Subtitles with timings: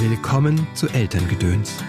[0.00, 1.82] Willkommen zu Elterngedöns,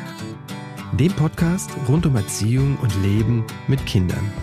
[0.93, 4.33] dem Podcast rund um Erziehung und Leben mit Kindern.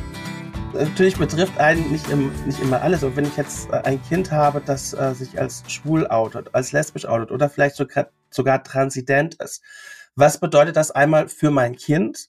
[0.73, 3.03] Natürlich betrifft einen nicht, im, nicht immer alles.
[3.03, 6.71] Und wenn ich jetzt äh, ein Kind habe, das äh, sich als schwul outet, als
[6.71, 9.65] lesbisch outet oder vielleicht sogar, sogar transident ist,
[10.15, 12.29] was bedeutet das einmal für mein Kind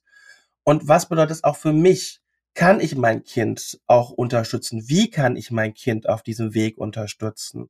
[0.63, 2.19] und was bedeutet es auch für mich?
[2.55, 4.85] Kann ich mein Kind auch unterstützen?
[4.89, 7.69] Wie kann ich mein Kind auf diesem Weg unterstützen?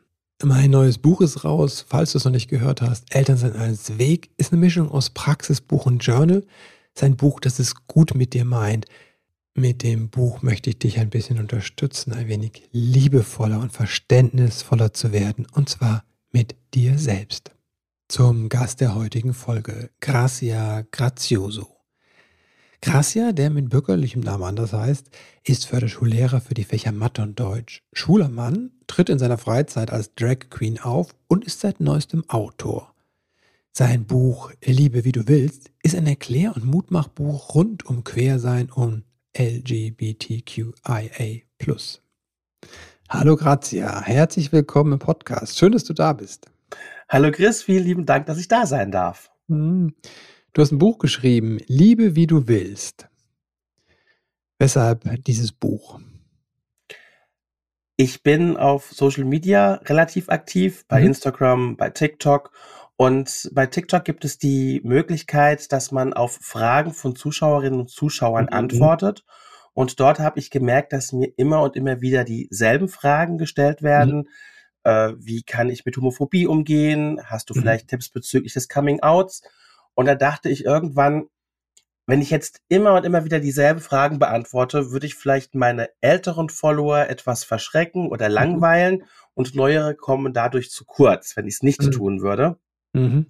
[0.43, 3.13] Mein neues Buch ist raus, falls du es noch nicht gehört hast.
[3.13, 6.43] Elternsein als Weg ist eine Mischung aus Praxisbuch und Journal.
[6.95, 8.87] Sein Buch, das es gut mit dir meint.
[9.53, 15.11] Mit dem Buch möchte ich dich ein bisschen unterstützen, ein wenig liebevoller und verständnisvoller zu
[15.11, 17.51] werden, und zwar mit dir selbst.
[18.07, 21.80] Zum Gast der heutigen Folge, Gracia Grazioso.
[22.83, 25.11] Gracia, der mit bürgerlichem Namen anders heißt,
[25.43, 27.83] ist Förderschullehrer für die Fächer Mathe und Deutsch.
[27.93, 32.95] Schwuler Mann, tritt in seiner Freizeit als Drag Queen auf und ist seit neuestem Autor.
[33.71, 39.03] Sein Buch Liebe wie du willst ist ein Erklär- und Mutmachbuch rund um Quersein und
[39.37, 40.71] LGBTQIA.
[43.09, 45.59] Hallo Grazia, herzlich willkommen im Podcast.
[45.59, 46.47] Schön, dass du da bist.
[47.07, 49.29] Hallo Chris, vielen lieben Dank, dass ich da sein darf.
[49.49, 49.93] Hm.
[50.53, 53.07] Du hast ein Buch geschrieben, Liebe wie du willst.
[54.59, 56.01] Weshalb dieses Buch?
[57.95, 61.07] Ich bin auf Social Media relativ aktiv, bei mhm.
[61.07, 62.51] Instagram, bei TikTok.
[62.97, 68.45] Und bei TikTok gibt es die Möglichkeit, dass man auf Fragen von Zuschauerinnen und Zuschauern
[68.45, 68.53] mhm.
[68.53, 69.23] antwortet.
[69.73, 74.17] Und dort habe ich gemerkt, dass mir immer und immer wieder dieselben Fragen gestellt werden.
[74.17, 74.27] Mhm.
[74.83, 77.21] Äh, wie kann ich mit Homophobie umgehen?
[77.23, 77.61] Hast du mhm.
[77.61, 79.43] vielleicht Tipps bezüglich des Coming-Outs?
[79.95, 81.27] Und da dachte ich irgendwann,
[82.07, 86.49] wenn ich jetzt immer und immer wieder dieselben Fragen beantworte, würde ich vielleicht meine älteren
[86.49, 88.35] Follower etwas verschrecken oder mhm.
[88.35, 89.03] langweilen mhm.
[89.33, 91.91] und neuere kommen dadurch zu kurz, wenn ich es nicht mhm.
[91.91, 92.57] tun würde.
[92.93, 93.27] Mhm.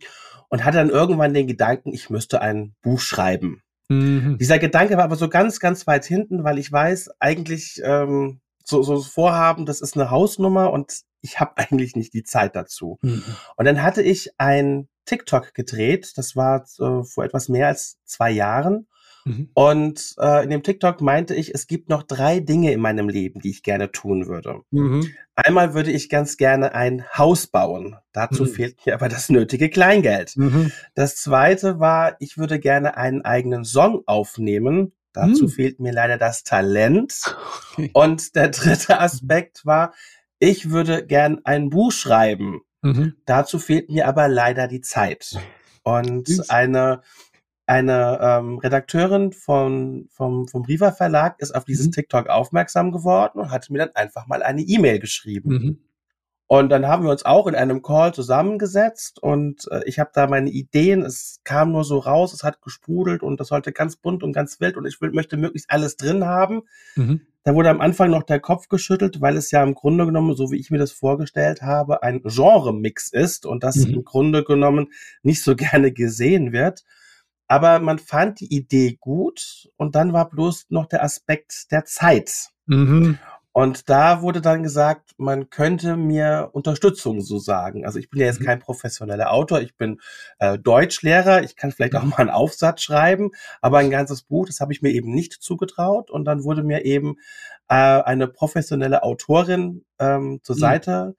[0.49, 3.61] Und hatte dann irgendwann den Gedanken, ich müsste ein Buch schreiben.
[3.89, 4.37] Mhm.
[4.39, 8.83] Dieser Gedanke war aber so ganz, ganz weit hinten, weil ich weiß, eigentlich ähm, so,
[8.83, 12.99] so Vorhaben, das ist eine Hausnummer und ich habe eigentlich nicht die Zeit dazu.
[13.01, 13.23] Mhm.
[13.55, 16.13] Und dann hatte ich ein TikTok gedreht.
[16.15, 18.87] Das war äh, vor etwas mehr als zwei Jahren.
[19.25, 19.49] Mhm.
[19.53, 23.39] Und äh, in dem TikTok meinte ich, es gibt noch drei Dinge in meinem Leben,
[23.39, 24.61] die ich gerne tun würde.
[24.71, 25.09] Mhm.
[25.35, 27.97] Einmal würde ich ganz gerne ein Haus bauen.
[28.13, 28.47] Dazu mhm.
[28.47, 30.35] fehlt mir aber das nötige Kleingeld.
[30.37, 30.71] Mhm.
[30.95, 34.93] Das zweite war, ich würde gerne einen eigenen Song aufnehmen.
[35.13, 35.49] Dazu mhm.
[35.49, 37.13] fehlt mir leider das Talent.
[37.73, 37.89] Okay.
[37.93, 39.93] Und der dritte Aspekt war,
[40.41, 42.61] ich würde gern ein Buch schreiben.
[42.81, 43.13] Mhm.
[43.25, 45.39] Dazu fehlt mir aber leider die Zeit.
[45.83, 47.01] Und eine,
[47.67, 51.91] eine ähm, Redakteurin von, vom, vom Riva Verlag ist auf dieses mhm.
[51.91, 55.49] TikTok aufmerksam geworden und hat mir dann einfach mal eine E-Mail geschrieben.
[55.49, 55.79] Mhm.
[56.51, 60.27] Und dann haben wir uns auch in einem Call zusammengesetzt und äh, ich habe da
[60.27, 64.21] meine Ideen, es kam nur so raus, es hat gesprudelt und das sollte ganz bunt
[64.21, 66.63] und ganz wild und ich will, möchte möglichst alles drin haben.
[66.97, 67.21] Mhm.
[67.45, 70.51] Da wurde am Anfang noch der Kopf geschüttelt, weil es ja im Grunde genommen, so
[70.51, 73.93] wie ich mir das vorgestellt habe, ein Genre-Mix ist und das mhm.
[73.93, 74.91] im Grunde genommen
[75.23, 76.83] nicht so gerne gesehen wird.
[77.47, 82.49] Aber man fand die Idee gut und dann war bloß noch der Aspekt der Zeit.
[82.65, 83.19] Mhm.
[83.53, 87.85] Und da wurde dann gesagt, man könnte mir Unterstützung so sagen.
[87.85, 88.45] Also ich bin ja jetzt mhm.
[88.45, 89.99] kein professioneller Autor, ich bin
[90.39, 92.09] äh, Deutschlehrer, ich kann vielleicht auch mhm.
[92.09, 96.09] mal einen Aufsatz schreiben, aber ein ganzes Buch, das habe ich mir eben nicht zugetraut.
[96.09, 97.17] Und dann wurde mir eben
[97.67, 100.59] äh, eine professionelle Autorin ähm, zur mhm.
[100.59, 101.15] Seite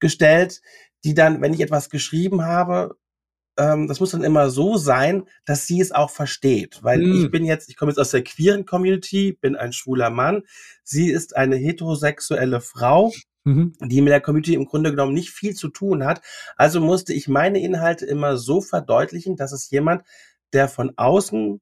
[0.00, 0.60] gestellt,
[1.04, 2.96] die dann, wenn ich etwas geschrieben habe,
[3.60, 6.82] ähm, das muss dann immer so sein, dass sie es auch versteht.
[6.82, 7.24] Weil mm.
[7.24, 10.44] ich bin jetzt, ich komme jetzt aus der queeren Community, bin ein schwuler Mann.
[10.82, 13.12] Sie ist eine heterosexuelle Frau.
[13.42, 13.72] Mhm.
[13.80, 16.20] die mit der Community im Grunde genommen nicht viel zu tun hat.
[16.56, 20.02] Also musste ich meine Inhalte immer so verdeutlichen, dass es jemand,
[20.52, 21.58] der von außen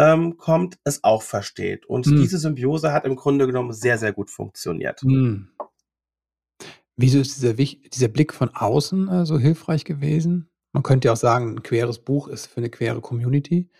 [0.00, 1.86] ähm, kommt, es auch versteht.
[1.86, 2.16] Und mhm.
[2.16, 5.04] diese Symbiose hat im Grunde genommen sehr, sehr gut funktioniert.
[5.04, 5.50] Mhm.
[6.96, 10.49] Wieso ist dieser, dieser Blick von außen äh, so hilfreich gewesen?
[10.72, 13.70] Man könnte ja auch sagen, ein queres Buch ist für eine queere Community.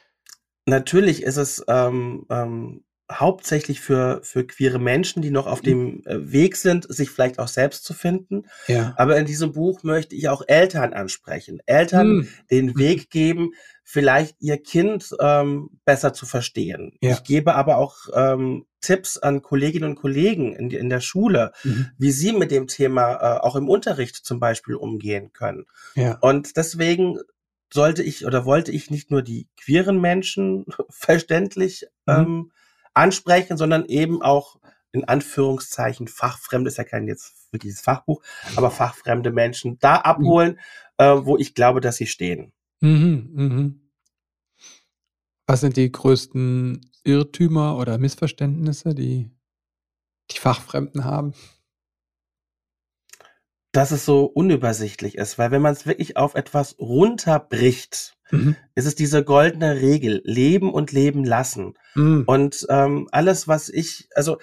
[0.66, 6.33] Natürlich ist es ähm, ähm, hauptsächlich für, für queere Menschen, die noch auf dem äh,
[6.33, 8.45] Weg sind, sich vielleicht auch selbst zu finden.
[8.69, 8.95] Ja.
[8.97, 11.61] Aber in diesem Buch möchte ich auch Eltern ansprechen.
[11.67, 12.29] Eltern Hm.
[12.51, 13.51] den Weg geben,
[13.85, 16.93] vielleicht ihr Kind ähm, besser zu verstehen.
[17.01, 17.15] Ja.
[17.15, 21.89] Ich gebe aber auch ähm, Tipps an Kolleginnen und Kollegen in, in der Schule, Mhm.
[21.99, 25.67] wie sie mit dem Thema äh, auch im Unterricht zum Beispiel umgehen können.
[25.97, 26.19] Ja.
[26.21, 27.19] Und deswegen
[27.73, 32.15] sollte ich oder wollte ich nicht nur die queeren Menschen verständlich Mhm.
[32.15, 32.53] ähm,
[32.94, 34.56] ansprechen, sondern eben auch
[34.92, 38.22] in Anführungszeichen fachfremde, ist ja kein jetzt wirkliches Fachbuch,
[38.56, 40.58] aber fachfremde Menschen da abholen,
[40.98, 42.52] äh, wo ich glaube, dass sie stehen.
[42.81, 43.31] Mhm.
[43.32, 43.90] Mhm.
[45.46, 49.31] Was sind die größten Irrtümer oder Missverständnisse, die
[50.31, 51.34] die Fachfremden haben?
[53.72, 58.56] Dass es so unübersichtlich ist, weil wenn man es wirklich auf etwas runterbricht, Mhm.
[58.75, 61.75] ist es diese goldene Regel, leben und leben lassen.
[61.94, 62.25] Mhm.
[62.27, 64.38] Und ähm, alles, was ich, also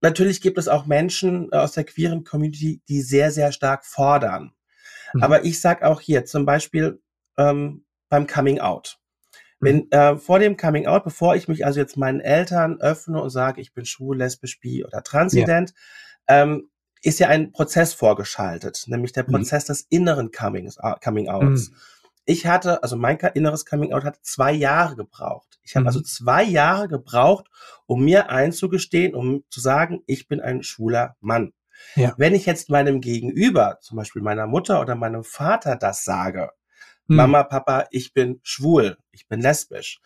[0.00, 4.52] natürlich gibt es auch Menschen äh, aus der queeren Community, die sehr, sehr stark fordern.
[5.14, 5.22] Mhm.
[5.22, 7.00] Aber ich sag auch hier zum Beispiel
[7.36, 8.98] ähm, beim Coming Out.
[9.60, 13.30] Wenn äh, vor dem Coming Out, bevor ich mich also jetzt meinen Eltern öffne und
[13.30, 15.74] sage, ich bin schwul, lesbisch, bi oder transident,
[16.28, 16.68] ähm,
[17.02, 19.32] ist ja ein Prozess vorgeschaltet, nämlich der Mhm.
[19.32, 21.70] Prozess des inneren Comings, äh, Coming Outs.
[21.70, 21.76] Mhm.
[22.30, 25.58] Ich hatte, also mein inneres Coming Out hat zwei Jahre gebraucht.
[25.62, 25.86] Ich habe Mhm.
[25.86, 27.46] also zwei Jahre gebraucht,
[27.86, 31.54] um mir einzugestehen, um zu sagen, ich bin ein schwuler Mann.
[31.94, 32.12] Ja.
[32.18, 36.50] Wenn ich jetzt meinem Gegenüber, zum Beispiel meiner Mutter oder meinem Vater das sage,
[37.06, 37.16] Mhm.
[37.16, 39.98] Mama, Papa, ich bin schwul, ich bin lesbisch.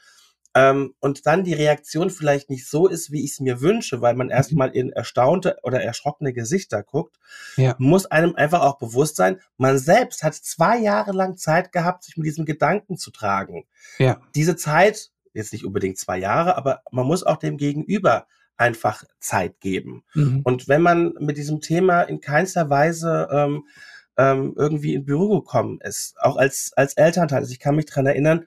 [0.54, 4.14] Ähm, und dann die Reaktion vielleicht nicht so ist, wie ich es mir wünsche, weil
[4.14, 4.32] man Mhm.
[4.32, 7.16] erstmal in erstaunte oder erschrockene Gesichter guckt,
[7.56, 7.75] Ja.
[7.78, 12.16] muss einem einfach auch bewusst sein, man selbst hat zwei Jahre lang Zeit gehabt, sich
[12.19, 13.64] mit diesem Gedanken zu tragen.
[13.99, 14.20] Ja.
[14.34, 18.26] Diese Zeit, jetzt nicht unbedingt zwei Jahre, aber man muss auch dem Gegenüber
[18.58, 20.04] einfach Zeit geben.
[20.12, 20.40] Mhm.
[20.44, 23.64] Und wenn man mit diesem Thema in keinster Weise ähm,
[24.19, 28.04] ähm, irgendwie in Berührung gekommen ist, auch als, als Elternteil, also ich kann mich dran
[28.04, 28.46] erinnern,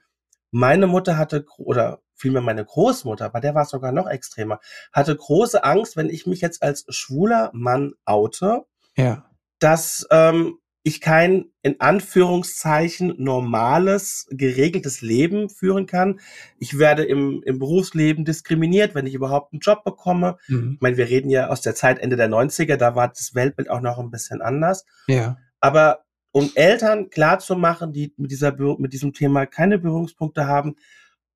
[0.56, 4.62] meine Mutter hatte, oder vielmehr meine Großmutter, bei der war es sogar noch extremer,
[4.94, 8.63] hatte große Angst, wenn ich mich jetzt als schwuler Mann oute,
[8.96, 9.25] Ja.
[9.60, 16.22] dass ähm, ich kein in Anführungszeichen normales, geregeltes Leben führen kann.
[16.57, 20.38] Ich werde im, im Berufsleben diskriminiert, wenn ich überhaupt einen Job bekomme.
[20.48, 20.74] Mhm.
[20.75, 23.69] Ich meine, wir reden ja aus der Zeit Ende der 90er, da war das Weltbild
[23.69, 24.86] auch noch ein bisschen anders.
[25.07, 25.36] Ja.
[25.60, 26.05] Aber
[26.36, 30.76] um Eltern klarzumachen, die mit, dieser, mit diesem Thema keine Berührungspunkte haben,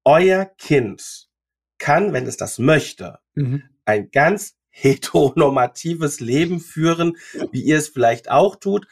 [0.03, 1.29] euer Kind
[1.77, 3.63] kann, wenn es das möchte, Mhm.
[3.85, 7.15] ein ganz heteronormatives Leben führen,
[7.51, 8.87] wie ihr es vielleicht auch tut,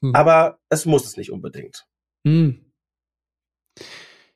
[0.00, 0.14] Hm.
[0.14, 1.86] aber es muss es nicht unbedingt.
[2.22, 2.60] Mhm.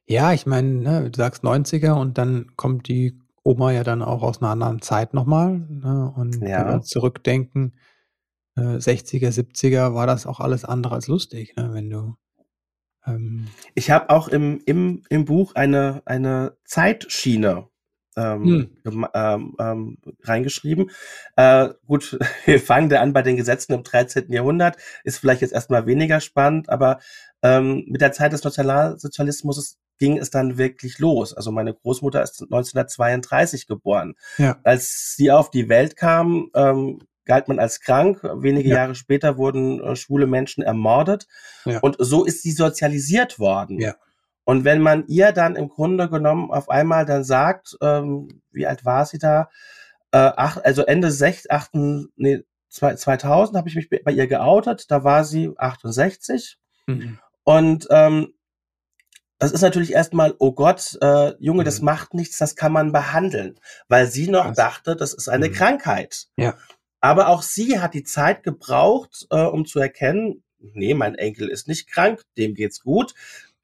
[0.07, 4.23] Ja, ich meine, ne, du sagst 90er und dann kommt die Oma ja dann auch
[4.23, 5.61] aus einer anderen Zeit nochmal.
[5.69, 6.13] Ne?
[6.17, 6.67] Und wenn Ja.
[6.67, 7.75] wir zurückdenken,
[8.57, 11.71] äh, 60er, 70er war das auch alles andere als lustig, ne?
[11.73, 12.17] wenn du
[13.07, 17.69] ähm, Ich habe auch im, im, im Buch eine, eine Zeitschiene
[18.17, 19.07] ähm, Hm.
[19.15, 20.91] ähm, ähm, reingeschrieben.
[21.37, 24.31] Äh, gut, wir fangen da an bei den Gesetzen im 13.
[24.31, 27.01] Jahrhundert, ist vielleicht jetzt erstmal weniger spannend, aber
[27.43, 31.33] ähm, mit der Zeit des Nationalsozialismus ging es dann wirklich los.
[31.33, 34.15] Also meine Großmutter ist 1932 geboren.
[34.37, 38.21] ja, Als sie auf die Welt kam, ähm, galt man als krank.
[38.23, 38.77] Wenige Ja.
[38.77, 41.27] Jahre später wurden äh, schwule Menschen ermordet.
[41.65, 41.81] Ja.
[41.81, 43.79] Und so ist sie sozialisiert worden.
[43.81, 43.95] Ja.
[44.45, 48.85] Und wenn man ihr dann im Grunde genommen auf einmal dann sagt, ähm, wie alt
[48.85, 49.49] war sie da?
[50.11, 51.71] Äh, acht, also Ende 6, 8,
[52.17, 54.91] nee, zwei- 2000 habe ich mich bei ihr geoutet.
[54.91, 56.59] Da war sie 68.
[56.87, 57.19] mhm.
[57.45, 58.35] Und ähm,
[59.39, 61.87] das ist natürlich erstmal, oh Gott, äh, Junge, das Mhm.
[61.87, 63.59] macht nichts, das kann man behandeln,
[63.89, 64.57] weil sie noch Krass.
[64.57, 65.53] dachte, das ist eine Mhm.
[65.53, 66.27] Krankheit.
[66.37, 66.55] Ja.
[67.03, 71.69] Aber auch sie hat die Zeit gebraucht, äh, um zu erkennen, nee, mein Enkel ist
[71.69, 73.15] nicht krank, dem geht's gut.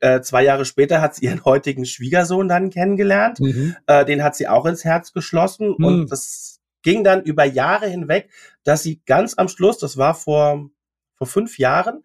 [0.01, 3.41] Äh, zwei Jahre später hat sie ihren heutigen Schwiegersohn dann kennengelernt.
[3.41, 3.77] Mhm.
[3.87, 5.85] Äh, den hat sie auch ins Herz geschlossen Hm.
[5.85, 8.31] und das ging dann über Jahre hinweg,
[8.65, 10.69] dass sie ganz am Schluss, das war vor,
[11.17, 12.05] vor fünf Jahren,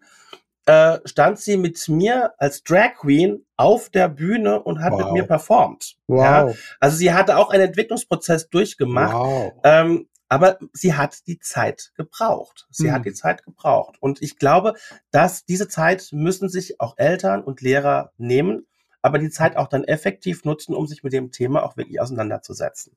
[0.66, 5.12] äh, stand sie mit mir als Drag Queen auf der Bühne und hat mit Wow.
[5.12, 5.96] mir performt.
[6.08, 6.46] Ja?
[6.46, 6.58] Wow.
[6.80, 9.52] Also sie hatte auch einen Entwicklungsprozess durchgemacht, Wow.
[9.62, 12.66] ähm, aber sie hat die Zeit gebraucht.
[12.70, 12.92] Sie Hm.
[12.94, 13.96] hat die Zeit gebraucht.
[14.00, 14.74] Und ich glaube,
[15.10, 18.66] dass diese Zeit müssen sich auch Eltern und Lehrer nehmen,
[19.02, 22.96] aber die Zeit auch dann effektiv nutzen, um sich mit dem Thema auch wirklich auseinanderzusetzen.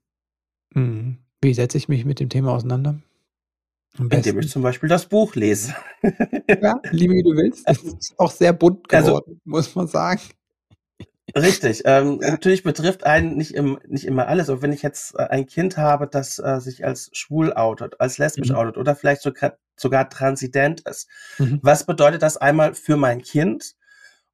[0.74, 1.18] Mhm.
[1.42, 3.00] Wie setze ich mich mit dem Thema auseinander?
[4.00, 5.74] Indem ich zum Beispiel das Buch lese.
[6.62, 7.64] Ja, liebe wie du willst.
[7.68, 10.22] Es ist auch sehr bunt Also- geworden, muss man sagen.
[11.36, 11.82] Richtig.
[11.86, 14.50] Ähm, natürlich betrifft einen nicht, im, nicht immer alles.
[14.50, 18.18] Aber wenn ich jetzt äh, ein Kind habe, das äh, sich als schwul outet, als
[18.18, 18.56] lesbisch mhm.
[18.56, 21.60] outet oder vielleicht sogar, sogar transident ist, mhm.
[21.62, 23.76] was bedeutet das einmal für mein Kind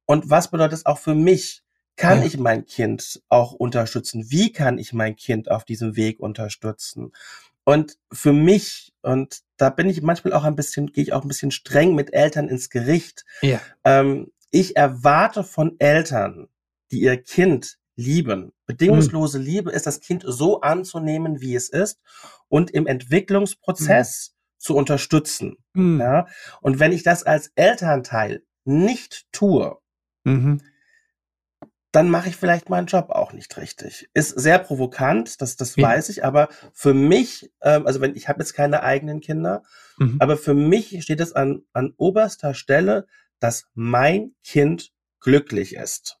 [0.06, 1.62] und was bedeutet es auch für mich?
[1.96, 2.26] Kann ja.
[2.26, 4.30] ich mein Kind auch unterstützen?
[4.30, 7.12] Wie kann ich mein Kind auf diesem Weg unterstützen?
[7.64, 11.28] Und für mich, und da bin ich manchmal auch ein bisschen, gehe ich auch ein
[11.28, 13.24] bisschen streng mit Eltern ins Gericht.
[13.42, 13.60] Ja.
[13.84, 16.48] Ähm, ich erwarte von Eltern,
[16.94, 18.52] die ihr Kind lieben.
[18.66, 19.44] Bedingungslose mhm.
[19.44, 22.00] Liebe ist das Kind so anzunehmen, wie es ist
[22.48, 24.58] und im Entwicklungsprozess mhm.
[24.58, 25.56] zu unterstützen.
[25.72, 26.00] Mhm.
[26.00, 26.26] Ja?
[26.60, 29.76] Und wenn ich das als Elternteil nicht tue,
[30.22, 30.60] mhm.
[31.90, 34.08] dann mache ich vielleicht meinen Job auch nicht richtig.
[34.14, 35.88] Ist sehr provokant, das, das ja.
[35.88, 39.64] weiß ich, aber für mich, ähm, also wenn ich habe jetzt keine eigenen Kinder,
[39.98, 40.16] mhm.
[40.20, 43.08] aber für mich steht es an, an oberster Stelle,
[43.40, 46.20] dass mein Kind glücklich ist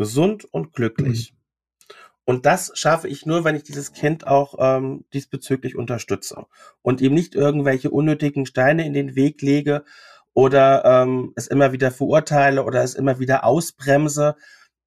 [0.00, 1.32] gesund und glücklich.
[1.32, 1.36] Mhm.
[2.24, 6.46] Und das schaffe ich nur, wenn ich dieses Kind auch ähm, diesbezüglich unterstütze
[6.80, 9.84] und ihm nicht irgendwelche unnötigen Steine in den Weg lege
[10.32, 14.36] oder ähm, es immer wieder verurteile oder es immer wieder ausbremse.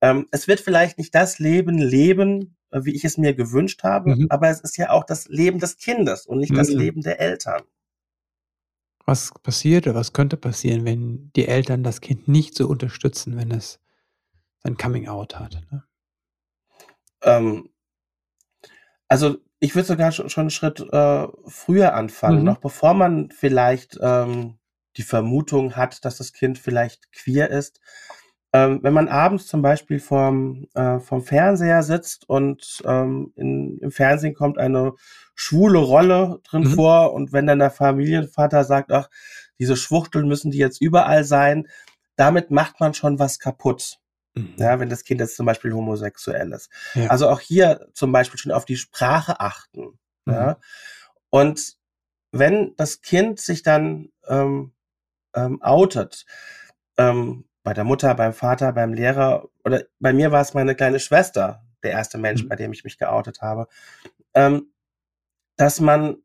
[0.01, 4.15] Ähm, es wird vielleicht nicht das Leben leben, äh, wie ich es mir gewünscht habe,
[4.15, 4.27] mhm.
[4.29, 6.58] aber es ist ja auch das Leben des Kindes und nicht mhm.
[6.58, 7.62] das Leben der Eltern.
[9.05, 13.51] Was passiert oder was könnte passieren, wenn die Eltern das Kind nicht so unterstützen, wenn
[13.51, 13.79] es
[14.63, 15.62] sein Coming Out hat.
[15.72, 15.84] Ne?
[17.24, 17.70] Ähm,
[19.08, 22.46] also ich würde sogar schon, einen Schritt äh, früher anfangen, mhm.
[22.46, 24.58] noch bevor man vielleicht ähm,
[24.98, 27.79] die Vermutung hat, dass das Kind vielleicht queer ist.
[28.51, 33.91] Ähm, wenn man abends zum Beispiel vorm, äh, vom Fernseher sitzt und ähm, in, im
[33.91, 34.93] Fernsehen kommt eine
[35.34, 36.74] schwule Rolle drin mhm.
[36.75, 39.10] vor und wenn dann der Familienvater sagt, ach,
[39.60, 41.67] diese Schwuchteln müssen die jetzt überall sein,
[42.15, 44.00] damit macht man schon was kaputt.
[44.36, 44.56] Mhm.
[44.58, 46.70] Ja, wenn das Kind jetzt zum Beispiel homosexuell ist.
[46.96, 47.08] Ja.
[47.08, 50.00] Also auch hier zum Beispiel schon auf die Sprache achten.
[50.25, 50.34] Mhm.
[50.34, 50.58] Ja.
[51.30, 51.78] Und
[52.32, 54.74] wenn das Kind sich dann ähm,
[55.36, 56.25] ähm, outet,
[56.98, 61.00] ähm, bei der Mutter, beim Vater, beim Lehrer oder bei mir war es meine kleine
[61.00, 62.50] Schwester, der erste Mensch, mhm.
[62.50, 63.68] bei dem ich mich geoutet habe,
[64.34, 64.74] ähm,
[65.56, 66.18] dass man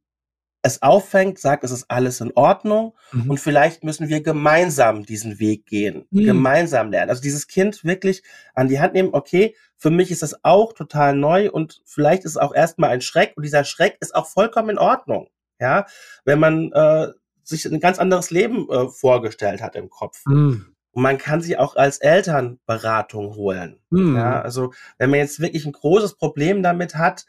[0.63, 3.31] es auffängt, sagt, es ist alles in Ordnung mhm.
[3.31, 6.25] und vielleicht müssen wir gemeinsam diesen Weg gehen, mhm.
[6.25, 7.11] gemeinsam lernen.
[7.11, 8.23] Also dieses Kind wirklich
[8.55, 12.33] an die Hand nehmen, okay, für mich ist das auch total neu und vielleicht ist
[12.33, 15.29] es auch erstmal ein Schreck und dieser Schreck ist auch vollkommen in Ordnung.
[15.61, 15.87] Ja,
[16.25, 17.09] wenn man äh,
[17.43, 20.23] sich ein ganz anderes Leben äh, vorgestellt hat im Kopf.
[20.27, 20.75] Mhm.
[20.93, 23.81] Und man kann sie auch als Elternberatung holen.
[23.91, 24.17] Mhm.
[24.17, 27.27] Ja, also wenn man jetzt wirklich ein großes Problem damit hat,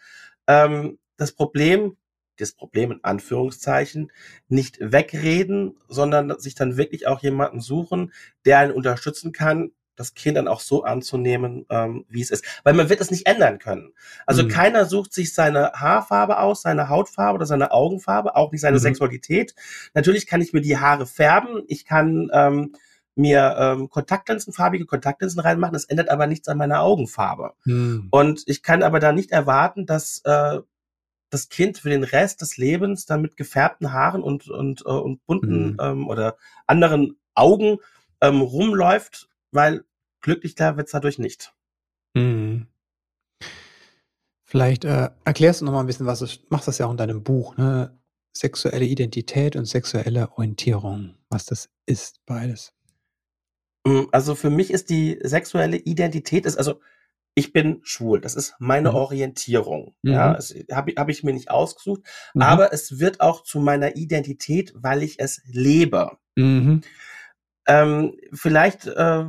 [0.48, 1.98] ähm, das Problem
[2.42, 4.12] das Problem in Anführungszeichen
[4.48, 8.12] nicht wegreden, sondern sich dann wirklich auch jemanden suchen,
[8.46, 12.46] der einen unterstützen kann, das Kind dann auch so anzunehmen, ähm, wie es ist.
[12.64, 13.94] Weil man wird es nicht ändern können.
[14.26, 14.48] Also mhm.
[14.48, 18.82] keiner sucht sich seine Haarfarbe aus, seine Hautfarbe oder seine Augenfarbe, auch nicht seine mhm.
[18.82, 19.54] Sexualität.
[19.94, 22.74] Natürlich kann ich mir die Haare färben, ich kann ähm,
[23.16, 27.52] mir ähm, Kontaktlinsen, farbige Kontaktlinsen reinmachen, das ändert aber nichts an meiner Augenfarbe.
[27.66, 28.08] Mhm.
[28.12, 30.60] Und ich kann aber da nicht erwarten, dass äh,
[31.30, 35.26] das Kind für den Rest des Lebens dann mit gefärbten Haaren und, und, äh, und
[35.26, 35.78] bunten mhm.
[35.80, 37.78] ähm, oder anderen Augen
[38.22, 39.84] ähm, rumläuft, weil
[40.22, 41.54] glücklich klar wird's dadurch nicht.
[42.14, 42.68] Mhm.
[44.44, 46.98] Vielleicht äh, erklärst du noch mal ein bisschen, was du machst das ja auch in
[46.98, 47.96] deinem Buch, ne?
[48.36, 52.74] Sexuelle Identität und sexuelle Orientierung, was das ist, beides.
[53.86, 56.80] Mm, also für mich ist die sexuelle Identität ist also
[57.36, 58.22] ich bin schwul.
[58.22, 58.96] Das ist meine mhm.
[58.96, 59.96] Orientierung.
[60.02, 60.12] Mhm.
[60.12, 60.40] Ja,
[60.72, 62.02] habe hab ich mir nicht ausgesucht.
[62.34, 62.42] Mhm.
[62.42, 66.18] Aber es wird auch zu meiner Identität, weil ich es lebe.
[66.36, 66.82] Mhm.
[67.68, 69.26] Ähm, vielleicht äh,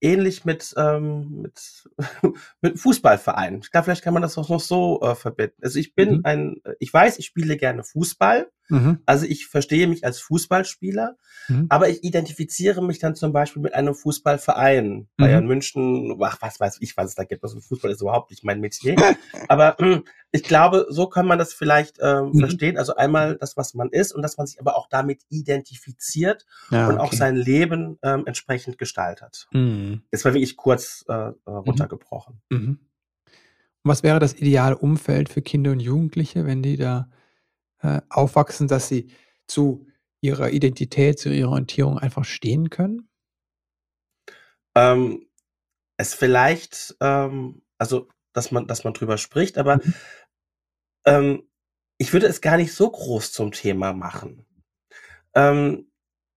[0.00, 1.88] ähnlich mit, ähm, mit,
[2.60, 3.60] mit Fußballverein.
[3.62, 5.56] Ich glaube, vielleicht kann man das auch noch so äh, verbinden.
[5.62, 6.20] Also ich bin mhm.
[6.24, 8.50] ein, ich weiß, ich spiele gerne Fußball.
[8.68, 8.98] Mhm.
[9.06, 11.16] Also ich verstehe mich als Fußballspieler,
[11.48, 11.66] mhm.
[11.68, 15.08] aber ich identifiziere mich dann zum Beispiel mit einem Fußballverein.
[15.16, 15.48] Bayern mhm.
[15.48, 17.42] München, ach, was weiß ich, was es da gibt.
[17.42, 18.96] Also Fußball ist überhaupt nicht mein Metier.
[19.48, 22.40] aber mh, ich glaube, so kann man das vielleicht ähm, mhm.
[22.40, 22.76] verstehen.
[22.76, 26.88] Also einmal das, was man ist und dass man sich aber auch damit identifiziert ja,
[26.88, 27.02] und okay.
[27.02, 29.48] auch sein Leben ähm, entsprechend gestaltet.
[29.52, 30.02] Mhm.
[30.10, 31.56] Das war wirklich kurz äh, äh mhm.
[31.56, 32.40] runtergebrochen.
[33.84, 37.08] Was wäre das ideale Umfeld für Kinder und Jugendliche, wenn die da
[37.82, 39.10] äh, aufwachsen, dass sie
[39.46, 39.86] zu
[40.20, 43.08] ihrer Identität, zu ihrer Orientierung einfach stehen können?
[44.74, 45.26] Ähm,
[45.96, 49.94] es vielleicht, ähm, also dass man, dass man drüber spricht, aber mhm.
[51.04, 51.42] ähm,
[51.98, 54.46] ich würde es gar nicht so groß zum Thema machen.
[55.34, 55.90] Ähm,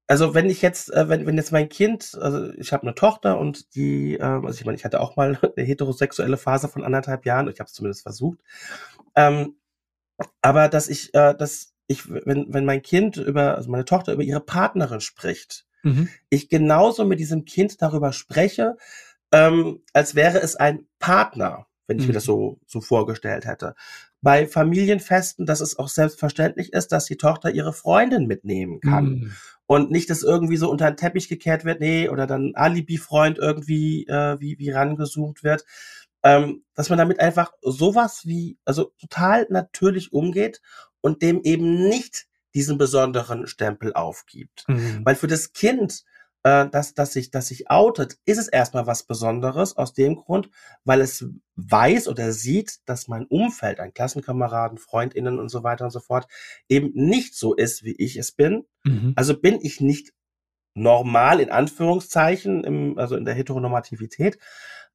[0.07, 3.39] also wenn ich jetzt, äh, wenn, wenn jetzt mein Kind, also ich habe eine Tochter
[3.39, 7.25] und die, ähm, also ich meine, ich hatte auch mal eine heterosexuelle Phase von anderthalb
[7.25, 8.39] Jahren, ich habe es zumindest versucht.
[9.15, 9.55] Ähm,
[10.41, 14.23] aber dass ich, äh, dass ich, wenn, wenn mein Kind über, also meine Tochter über
[14.23, 16.09] ihre Partnerin spricht, mhm.
[16.29, 18.77] ich genauso mit diesem Kind darüber spreche,
[19.31, 22.09] ähm, als wäre es ein Partner, wenn ich mhm.
[22.09, 22.27] mir das mhm.
[22.27, 23.75] so, so vorgestellt hätte.
[24.21, 29.05] Bei Familienfesten, dass es auch selbstverständlich ist, dass die Tochter ihre Freundin mitnehmen kann.
[29.05, 29.31] Mhm.
[29.65, 34.05] Und nicht, dass irgendwie so unter den Teppich gekehrt wird, nee, oder dann Alibi-Freund irgendwie
[34.05, 35.65] äh, wie, wie rangezoomt wird.
[36.23, 40.61] Ähm, dass man damit einfach sowas wie, also total natürlich umgeht
[41.01, 44.65] und dem eben nicht diesen besonderen Stempel aufgibt.
[44.67, 45.01] Mhm.
[45.03, 46.03] Weil für das Kind,
[46.43, 50.49] äh, das, das, sich, das sich outet, ist es erstmal was Besonderes aus dem Grund,
[50.83, 51.25] weil es
[51.55, 56.27] weiß oder sieht, dass mein Umfeld, ein Klassenkameraden, Freundinnen und so weiter und so fort,
[56.67, 58.65] eben nicht so ist, wie ich es bin.
[58.83, 59.13] Mhm.
[59.15, 60.13] Also bin ich nicht
[60.73, 64.37] normal in Anführungszeichen, im, also in der Heteronormativität.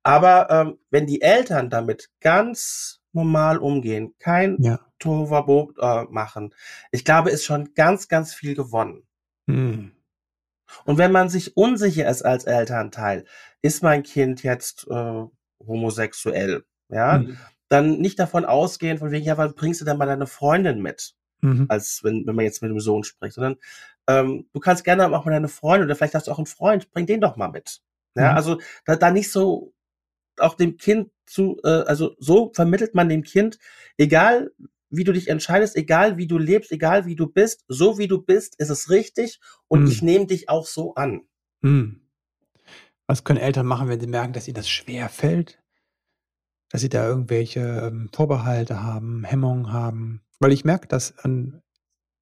[0.07, 4.79] Aber ähm, wenn die Eltern damit ganz normal umgehen, kein ja.
[5.01, 6.55] Tovabo äh, machen,
[6.93, 9.03] ich glaube, ist schon ganz, ganz viel gewonnen.
[9.47, 9.91] Mhm.
[10.85, 13.25] Und wenn man sich unsicher ist als Elternteil,
[13.63, 15.25] ist mein Kind jetzt äh,
[15.67, 17.37] homosexuell, ja, mhm.
[17.69, 21.17] dann nicht davon ausgehen, von wegen, ja, wann bringst du denn mal deine Freundin mit?
[21.41, 21.67] Mhm.
[21.69, 23.57] Als wenn, wenn man jetzt mit dem Sohn spricht, sondern
[24.07, 26.93] ähm, du kannst gerne auch mal deine Freundin oder vielleicht hast du auch einen Freund,
[26.93, 27.81] bring den doch mal mit.
[28.15, 28.37] Ja, mhm.
[28.37, 29.73] also da, da nicht so
[30.41, 33.59] auch dem Kind zu, äh, also so vermittelt man dem Kind,
[33.97, 34.53] egal
[34.91, 38.23] wie du dich entscheidest, egal wie du lebst, egal wie du bist, so wie du
[38.23, 39.91] bist, ist es richtig und hm.
[39.91, 41.23] ich nehme dich auch so an.
[41.63, 42.01] Hm.
[43.07, 45.63] Was können Eltern machen, wenn sie merken, dass ihnen das schwer fällt?
[46.71, 50.23] Dass sie da irgendwelche ähm, Vorbehalte haben, Hemmungen haben?
[50.41, 51.63] Weil ich merke das an,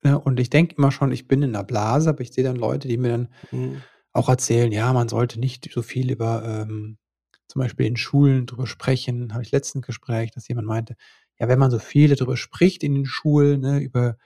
[0.02, 2.56] ne, und ich denke immer schon, ich bin in einer Blase, aber ich sehe dann
[2.56, 3.83] Leute, die mir dann hm.
[4.12, 6.99] auch erzählen, ja, man sollte nicht so viel über ähm,
[7.47, 9.33] zum Beispiel in Schulen drüber sprechen.
[9.33, 10.97] Habe ich letztens Gespräch, dass jemand meinte,
[11.39, 14.17] ja, wenn man so viel darüber spricht in den Schulen, ne, über,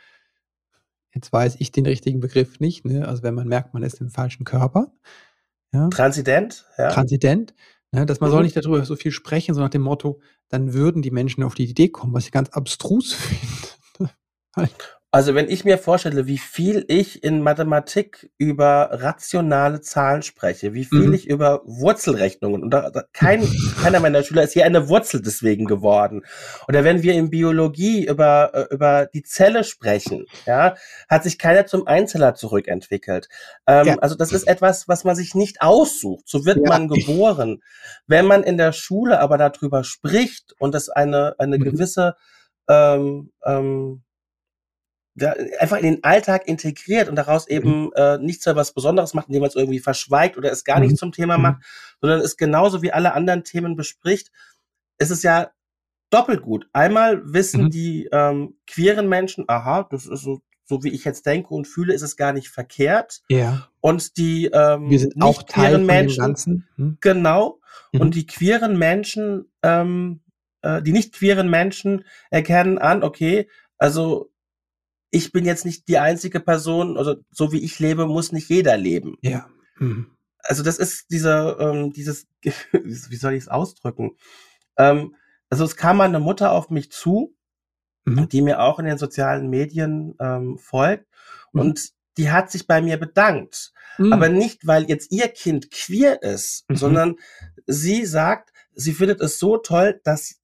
[1.14, 4.10] jetzt weiß ich den richtigen Begriff nicht, ne, also wenn man merkt, man ist im
[4.10, 4.92] falschen Körper.
[5.72, 6.90] Ja, Transident, ja.
[6.90, 7.54] Transident,
[7.92, 8.34] ne, dass man mhm.
[8.34, 11.54] soll nicht darüber so viel sprechen, so nach dem Motto, dann würden die Menschen auf
[11.54, 14.12] die Idee kommen, was ich ganz abstrus finde.
[15.10, 20.84] Also wenn ich mir vorstelle, wie viel ich in Mathematik über rationale Zahlen spreche, wie
[20.84, 21.14] viel mhm.
[21.14, 23.42] ich über Wurzelrechnungen und da, da kein,
[23.82, 26.26] keiner meiner Schüler ist hier eine Wurzel deswegen geworden.
[26.68, 30.74] Oder wenn wir in Biologie über, äh, über die Zelle sprechen, ja,
[31.08, 33.30] hat sich keiner zum Einzeller zurückentwickelt.
[33.66, 33.94] Ähm, ja.
[34.00, 36.28] Also das ist etwas, was man sich nicht aussucht.
[36.28, 36.68] So wird ja.
[36.68, 37.62] man geboren.
[38.06, 41.64] Wenn man in der Schule aber darüber spricht und es eine, eine mhm.
[41.64, 42.14] gewisse
[42.68, 44.02] ähm, ähm,
[45.58, 47.54] einfach in den Alltag integriert und daraus mhm.
[47.54, 50.80] eben äh, nicht so was Besonderes macht, indem man es irgendwie verschweigt oder es gar
[50.80, 50.96] nicht mhm.
[50.96, 51.42] zum Thema mhm.
[51.42, 51.62] macht,
[52.00, 54.30] sondern es genauso wie alle anderen Themen bespricht,
[54.98, 55.50] ist es ja
[56.10, 56.68] doppelt gut.
[56.72, 57.70] Einmal wissen mhm.
[57.70, 61.94] die ähm, queeren Menschen, aha, das ist so, so wie ich jetzt denke und fühle,
[61.94, 63.22] ist es gar nicht verkehrt.
[63.28, 63.68] Ja.
[63.80, 66.98] Und die ähm, Wir sind auch Teil queeren Menschen, hm?
[67.00, 67.60] genau,
[67.92, 68.00] mhm.
[68.00, 70.20] und die queeren Menschen, ähm,
[70.62, 74.30] äh, die nicht queeren Menschen erkennen an, okay, also
[75.10, 78.76] ich bin jetzt nicht die einzige Person, also so wie ich lebe, muss nicht jeder
[78.76, 79.16] leben.
[79.22, 79.48] Ja.
[79.78, 80.10] Mhm.
[80.42, 82.26] Also das ist dieser, ähm, dieses,
[82.72, 84.16] wie soll ich es ausdrücken?
[84.76, 85.14] Ähm,
[85.50, 87.34] also es kam eine Mutter auf mich zu,
[88.04, 88.28] mhm.
[88.28, 91.06] die mir auch in den sozialen Medien ähm, folgt
[91.52, 91.60] mhm.
[91.60, 93.72] und die hat sich bei mir bedankt.
[93.98, 94.12] Mhm.
[94.12, 96.76] Aber nicht, weil jetzt ihr Kind queer ist, mhm.
[96.76, 97.16] sondern
[97.66, 100.40] sie sagt, sie findet es so toll, dass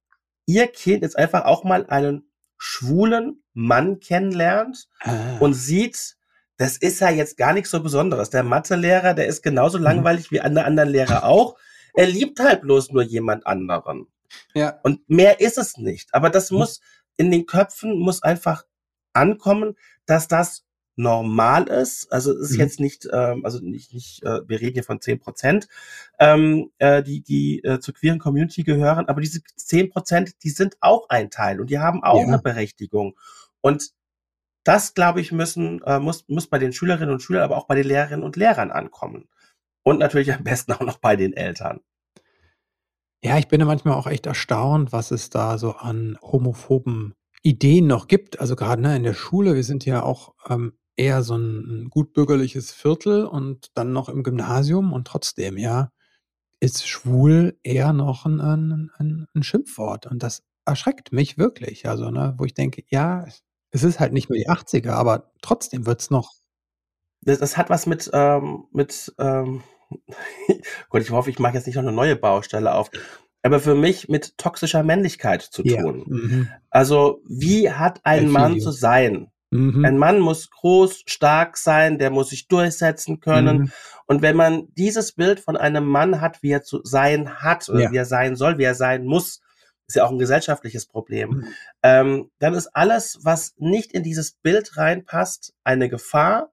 [0.46, 5.38] ihr Kind jetzt einfach auch mal einen schwulen Mann kennenlernt ah.
[5.40, 6.17] und sieht,
[6.57, 8.31] das ist ja jetzt gar nichts so Besonderes.
[8.31, 9.85] Der Mathelehrer, der ist genauso mhm.
[9.85, 11.57] langweilig wie alle anderen Lehrer auch.
[11.95, 14.07] Er liebt halt bloß nur jemand anderen.
[14.55, 14.81] Ja.
[14.83, 16.14] Und mehr ist es nicht.
[16.14, 16.59] Aber das mhm.
[16.59, 16.81] muss
[17.17, 18.64] in den Köpfen muss einfach
[19.12, 20.64] ankommen, dass das
[20.97, 22.13] normal ist.
[22.13, 22.61] Also es ist mhm.
[22.61, 25.69] jetzt nicht, ähm, also nicht, nicht äh, wir reden hier von zehn Prozent,
[26.19, 30.77] ähm, äh, die, die äh, zur queeren Community gehören, aber diese zehn Prozent, die sind
[30.81, 32.27] auch ein Teil und die haben auch ja.
[32.27, 33.17] eine Berechtigung.
[33.61, 33.93] Und
[34.63, 37.75] das, glaube ich, müssen, äh, muss, muss bei den Schülerinnen und Schülern, aber auch bei
[37.75, 39.29] den Lehrerinnen und Lehrern ankommen.
[39.83, 41.81] Und natürlich am besten auch noch bei den Eltern.
[43.23, 47.87] Ja, ich bin ja manchmal auch echt erstaunt, was es da so an homophoben Ideen
[47.87, 48.41] noch gibt.
[48.41, 52.73] Also gerade ne, in der Schule, wir sind ja auch ähm, eher so ein gutbürgerliches
[52.73, 55.91] Viertel und dann noch im Gymnasium und trotzdem, ja,
[56.61, 60.07] ist schwul eher noch ein, ein, ein, Schimpfwort.
[60.07, 61.89] Und das erschreckt mich wirklich.
[61.89, 63.27] Also, ne, wo ich denke, ja,
[63.71, 66.33] es ist halt nicht mehr die 80er, aber trotzdem wird es noch
[67.25, 69.63] das, das hat was mit, ähm, mit ähm,
[70.89, 72.91] Gott, ich hoffe, ich mache jetzt nicht noch eine neue Baustelle auf,
[73.43, 75.83] aber für mich mit toxischer Männlichkeit zu Ja.
[75.83, 76.05] tun.
[76.07, 76.49] Mhm.
[76.71, 79.29] Also, wie hat ein feel Mann zu sein?
[79.55, 79.85] Mhm.
[79.85, 83.59] Ein Mann muss groß, stark sein, der muss sich durchsetzen können.
[83.59, 83.73] Mhm.
[84.07, 87.83] Und wenn man dieses Bild von einem Mann hat, wie er zu sein hat oder
[87.83, 87.93] Ja.
[87.93, 89.40] wie er sein soll, wie er sein muss,
[89.87, 91.47] ist ja auch ein gesellschaftliches Problem, Mhm.
[91.83, 96.51] ähm, dann ist alles, was nicht in dieses Bild reinpasst, eine Gefahr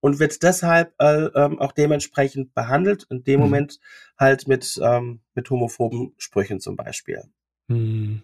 [0.00, 3.44] und wird deshalb äh, ähm, auch dementsprechend behandelt, in dem Mhm.
[3.44, 3.78] Moment
[4.18, 7.22] halt mit, ähm, mit homophoben Sprüchen zum Beispiel.
[7.68, 8.22] Mhm.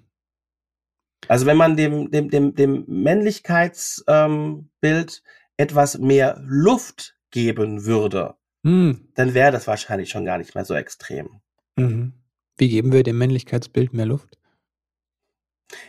[1.29, 4.71] Also wenn man dem, dem, dem, dem Männlichkeitsbild ähm,
[5.57, 9.09] etwas mehr Luft geben würde, Mhm.
[9.15, 11.41] dann wäre das wahrscheinlich schon gar nicht mehr so extrem,
[11.77, 12.13] Mhm.
[12.59, 14.39] Wie geben wir dem Männlichkeitsbild mehr Luft?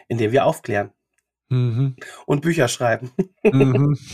[0.08, 0.92] indem wir aufklären
[1.50, 1.96] Mhm.
[2.26, 3.12] und Bücher schreiben.
[3.44, 3.98] Mhm.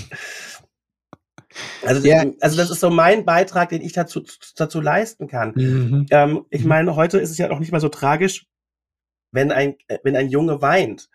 [1.85, 2.25] Also, Ja.
[2.41, 4.23] also das ist so mein Beitrag, den ich dazu,
[4.55, 5.53] dazu leisten kann.
[5.55, 6.07] Mhm.
[6.09, 6.67] Ähm, ich Mhm.
[6.67, 8.47] meine, heute ist es ja noch nicht mal so tragisch,
[9.33, 11.09] wenn ein, äh, wenn ein Junge weint.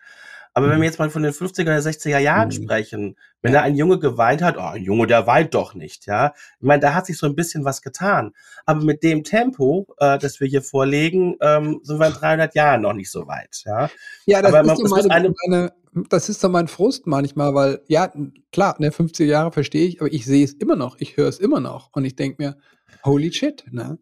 [0.55, 0.81] Aber wenn Mhm.
[0.81, 2.53] wir jetzt mal von den 50er oder 60er Jahren Mhm.
[2.53, 3.59] sprechen, wenn Ja.
[3.59, 6.33] da ein Junge geweint hat, oh, ein Junge, der weint doch nicht, ja.
[6.59, 8.33] Ich meine, da hat sich so ein bisschen was getan.
[8.65, 12.81] Aber mit dem Tempo, äh, das wir hier vorlegen, ähm, sind wir in 300 Jahren
[12.81, 13.89] noch nicht so weit, ja.
[14.25, 15.73] Ja, das Aber ist, man- meine, eine- meine,
[16.09, 18.11] das ist so mein Frust manchmal, weil, ja,
[18.51, 21.39] klar, ne, 50er Jahre verstehe ich, aber ich sehe es immer noch, ich höre es
[21.39, 22.57] immer noch und ich denke mir,
[23.05, 23.97] holy shit, ne?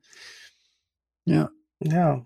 [1.26, 1.50] Ja.
[1.80, 2.26] Ja,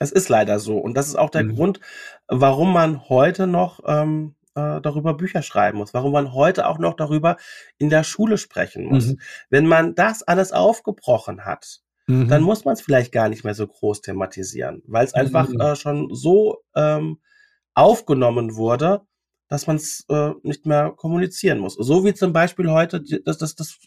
[0.00, 0.78] es ist leider so.
[0.78, 1.54] Und das ist auch der Mhm.
[1.54, 1.80] Grund,
[2.26, 6.94] warum man heute noch ähm, äh, darüber Bücher schreiben muss, warum man heute auch noch
[6.94, 7.36] darüber
[7.78, 9.06] in der Schule sprechen muss.
[9.08, 9.20] Mhm.
[9.50, 12.26] Wenn man das alles aufgebrochen hat, Mhm.
[12.28, 15.60] dann muss man es vielleicht gar nicht mehr so groß thematisieren, weil es einfach Mhm.
[15.60, 17.20] äh, schon so ähm,
[17.74, 19.02] aufgenommen wurde,
[19.48, 21.74] dass man es äh, nicht mehr kommunizieren muss.
[21.74, 23.78] So wie zum Beispiel heute das, das, das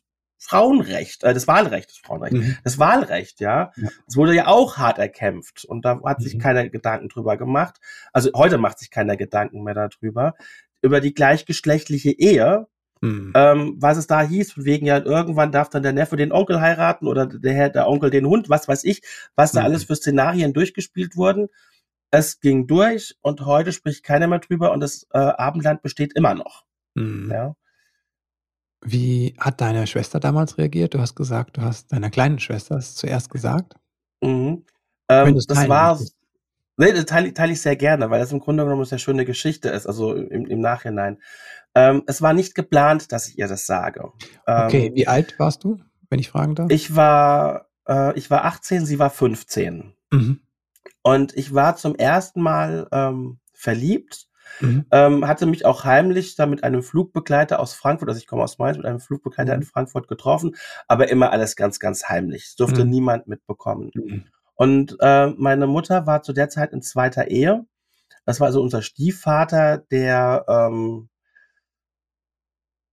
[0.44, 2.58] Frauenrecht, äh, das Wahlrecht, das Frauenrecht, Mhm.
[2.64, 3.72] das Wahlrecht, ja.
[3.76, 3.90] Ja.
[4.08, 6.40] Es wurde ja auch hart erkämpft und da hat sich Mhm.
[6.40, 7.78] keiner Gedanken drüber gemacht.
[8.12, 10.36] Also heute macht sich keiner Gedanken mehr darüber.
[10.82, 12.68] Über die gleichgeschlechtliche Ehe,
[13.02, 13.34] Mhm.
[13.36, 16.62] ähm, was es da hieß, von wegen ja, irgendwann darf dann der Neffe den Onkel
[16.62, 19.02] heiraten oder der, Herr- der Onkel den Hund, was weiß ich,
[19.36, 19.66] was da Mhm.
[19.68, 21.48] alles für Szenarien durchgespielt wurden.
[22.12, 26.34] Es ging durch und heute spricht keiner mehr drüber und das äh, Abendland besteht immer
[26.36, 26.64] noch.
[26.96, 27.30] Mhm.
[27.32, 27.56] Ja.
[28.86, 30.94] Wie hat deine Schwester damals reagiert?
[30.94, 33.76] Du hast gesagt, du hast deiner kleinen Schwester es zuerst gesagt.
[34.22, 34.66] Mhm.
[35.10, 36.00] Ähm, das war,
[36.78, 39.26] nee, das teile, teile ich sehr gerne, weil das im Grunde genommen eine sehr schöne
[39.26, 41.22] Geschichte ist, also im, im Nachhinein.
[41.76, 44.12] Ähm, es war nicht geplant, dass ich ihr das sage.
[44.46, 46.72] Okay, Ähm, wie alt warst du, wenn ich fragen darf?
[46.72, 49.94] ich war, äh, ich war 18, sie war 15.
[50.12, 50.40] Mhm.
[51.02, 54.28] Und ich war zum ersten Mal ähm, verliebt,
[54.60, 54.86] Mhm.
[54.92, 58.58] ähm, hatte mich auch heimlich da mit einem Flugbegleiter aus Frankfurt, also ich komme aus
[58.60, 59.62] Mainz, mit einem Flugbegleiter Mhm.
[59.62, 60.56] in Frankfurt getroffen,
[60.88, 62.46] aber immer alles ganz, ganz heimlich.
[62.46, 62.90] Das durfte Mhm.
[62.92, 63.92] niemand mitbekommen.
[63.94, 64.26] Mhm.
[64.56, 67.66] Und äh, meine Mutter war zu der Zeit in zweiter Ehe.
[68.26, 71.10] Das war also unser Stiefvater, der, ähm,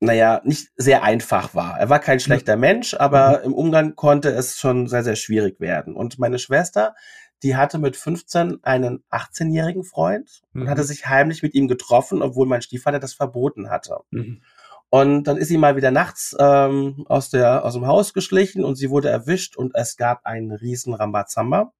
[0.00, 1.78] naja, nicht sehr einfach war.
[1.78, 5.94] Er war kein schlechter Mensch, aber im Umgang konnte es schon sehr, sehr schwierig werden.
[5.94, 6.94] Und meine Schwester,
[7.42, 10.68] die hatte mit 15 einen 18-jährigen Freund und Mhm.
[10.68, 13.98] hatte sich heimlich mit ihm getroffen, obwohl mein Stiefvater das verboten hatte.
[14.10, 14.42] Mhm.
[14.90, 18.74] Und dann ist sie mal wieder nachts ähm, aus, der, aus dem Haus geschlichen und
[18.74, 21.72] sie wurde erwischt und es gab einen riesen Rambazamba.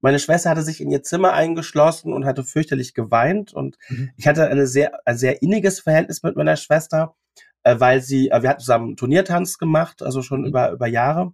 [0.00, 4.10] Meine Schwester hatte sich in ihr Zimmer eingeschlossen und hatte fürchterlich geweint und Mhm.
[4.16, 7.14] ich hatte eine sehr, ein sehr inniges Verhältnis mit meiner Schwester,
[7.64, 10.46] äh, weil sie, äh, wir hatten zusammen Turniertanz gemacht, also schon Mhm.
[10.46, 11.32] über, über Jahre.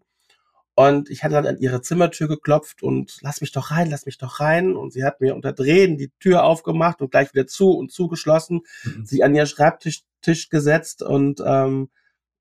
[0.75, 4.17] Und ich hatte dann an ihre Zimmertür geklopft und lass mich doch rein, lass mich
[4.17, 4.75] doch rein.
[4.75, 8.63] Und sie hat mir unter Drehen die Tür aufgemacht und gleich wieder zu und zugeschlossen
[8.85, 9.05] Mhm.
[9.05, 11.91] sich an ihren Schreibtisch Tisch gesetzt und ähm,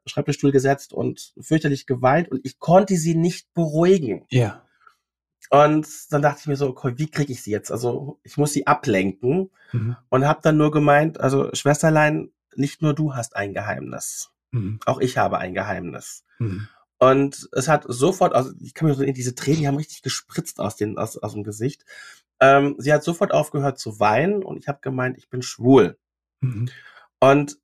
[0.05, 4.25] Schreibtischstuhl gesetzt und fürchterlich geweint und ich konnte sie nicht beruhigen.
[4.29, 4.63] Ja.
[5.49, 7.71] Und dann dachte ich mir so, okay, wie kriege ich sie jetzt?
[7.71, 9.95] Also ich muss sie ablenken Mhm.
[10.09, 14.79] und habe dann nur gemeint, also Schwesterlein, nicht nur du hast ein Geheimnis, Mhm.
[14.85, 16.23] auch ich habe ein Geheimnis.
[16.39, 16.67] Mhm.
[17.01, 20.59] Und es hat sofort, also ich kann mir so diese Tränen, die haben richtig gespritzt
[20.59, 21.83] aus, den, aus, aus dem Gesicht.
[22.39, 25.97] Ähm, sie hat sofort aufgehört zu weinen und ich habe gemeint, ich bin schwul.
[26.41, 26.69] Mhm.
[27.19, 27.57] Und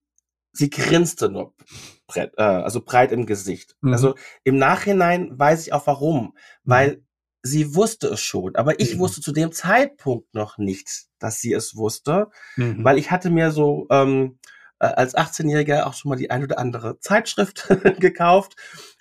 [0.53, 1.53] sie grinste nur
[2.07, 3.77] breit, äh, also breit im Gesicht.
[3.81, 3.93] Mhm.
[3.93, 7.03] Also im Nachhinein weiß ich auch warum, weil
[7.43, 8.99] sie wusste es schon, aber ich Mhm.
[8.99, 12.83] wusste zu dem Zeitpunkt noch nicht, dass sie es wusste, Mhm.
[12.83, 14.39] weil ich hatte mir so ähm,
[14.79, 17.67] äh, als 18-Jähriger auch schon mal die ein oder andere Zeitschrift
[17.99, 18.55] gekauft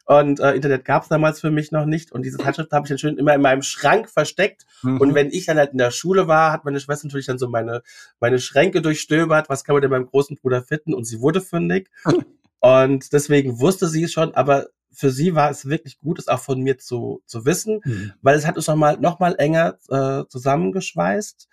[0.07, 2.89] und äh, Internet gab es damals für mich noch nicht und diese Zeitschrift habe ich
[2.89, 5.01] dann schön immer in meinem Schrank versteckt Mhm.
[5.01, 7.49] und wenn ich dann halt in der Schule war, hat meine Schwester natürlich dann so
[7.49, 7.83] meine,
[8.21, 10.95] meine Schränke durchstöbert, was kann man denn beim großen Bruder finden?
[10.95, 11.91] Und sie wurde fündig.
[12.61, 16.41] Und deswegen wusste sie es schon, aber für sie war es wirklich gut, es auch
[16.41, 18.13] von mir zu, zu wissen, mhm.
[18.23, 21.49] weil es hat uns nochmal noch mal enger äh, zusammengeschweißt.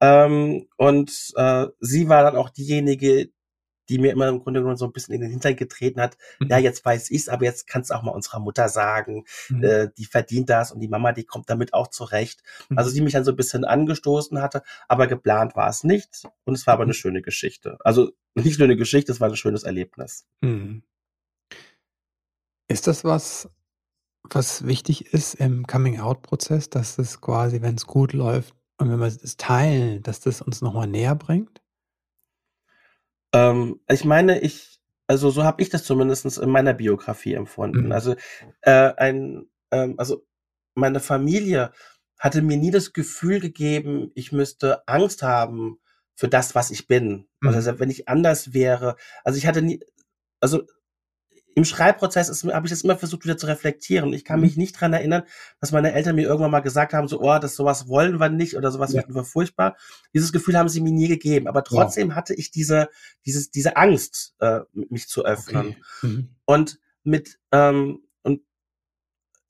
[0.00, 3.30] Ähm, und äh, sie war dann auch diejenige,
[3.88, 6.16] die mir immer im Grunde genommen so ein bisschen in den Hintern getreten hat.
[6.40, 6.48] Mhm.
[6.48, 9.64] Ja, jetzt weiß ich's, aber jetzt kannst du auch mal unserer Mutter sagen, mhm.
[9.64, 12.42] äh, die verdient das und die Mama, die kommt damit auch zurecht.
[12.68, 12.78] Mhm.
[12.78, 16.54] Also sie mich dann so ein bisschen angestoßen hatte, aber geplant war es nicht und
[16.54, 16.94] es war aber eine mhm.
[16.94, 17.78] schöne Geschichte.
[17.84, 20.26] Also nicht nur eine Geschichte, es war ein schönes Erlebnis.
[20.40, 20.82] Mhm.
[22.70, 23.48] Ist das was,
[24.24, 29.06] was wichtig ist im Coming-out-Prozess, dass es quasi, wenn es gut läuft und wenn wir
[29.06, 31.62] es teilen, dass das uns nochmal näher bringt?
[33.32, 37.86] Ähm, ich meine, ich, also so habe ich das zumindest in meiner Biografie empfunden.
[37.86, 37.92] Mhm.
[37.92, 38.16] Also
[38.62, 40.24] äh, ein, ähm, also
[40.74, 41.72] meine Familie
[42.18, 45.78] hatte mir nie das Gefühl gegeben, ich müsste Angst haben
[46.14, 47.28] für das, was ich bin.
[47.40, 47.48] Mhm.
[47.48, 48.96] Also wenn ich anders wäre.
[49.24, 49.80] Also ich hatte nie,
[50.40, 50.64] also
[51.58, 54.12] im Schreibprozess habe ich das immer versucht wieder zu reflektieren.
[54.12, 54.62] Ich kann mich mhm.
[54.62, 55.24] nicht dran erinnern,
[55.60, 58.56] dass meine Eltern mir irgendwann mal gesagt haben, so, oh, das sowas wollen wir nicht
[58.56, 59.00] oder sowas ja.
[59.00, 59.76] finden wir furchtbar.
[60.14, 61.48] Dieses Gefühl haben sie mir nie gegeben.
[61.48, 62.14] Aber trotzdem ja.
[62.14, 62.90] hatte ich diese,
[63.26, 65.74] dieses, diese Angst, äh, mich zu öffnen.
[66.00, 66.06] Okay.
[66.06, 66.28] Mhm.
[66.44, 68.42] Und mit, ähm, und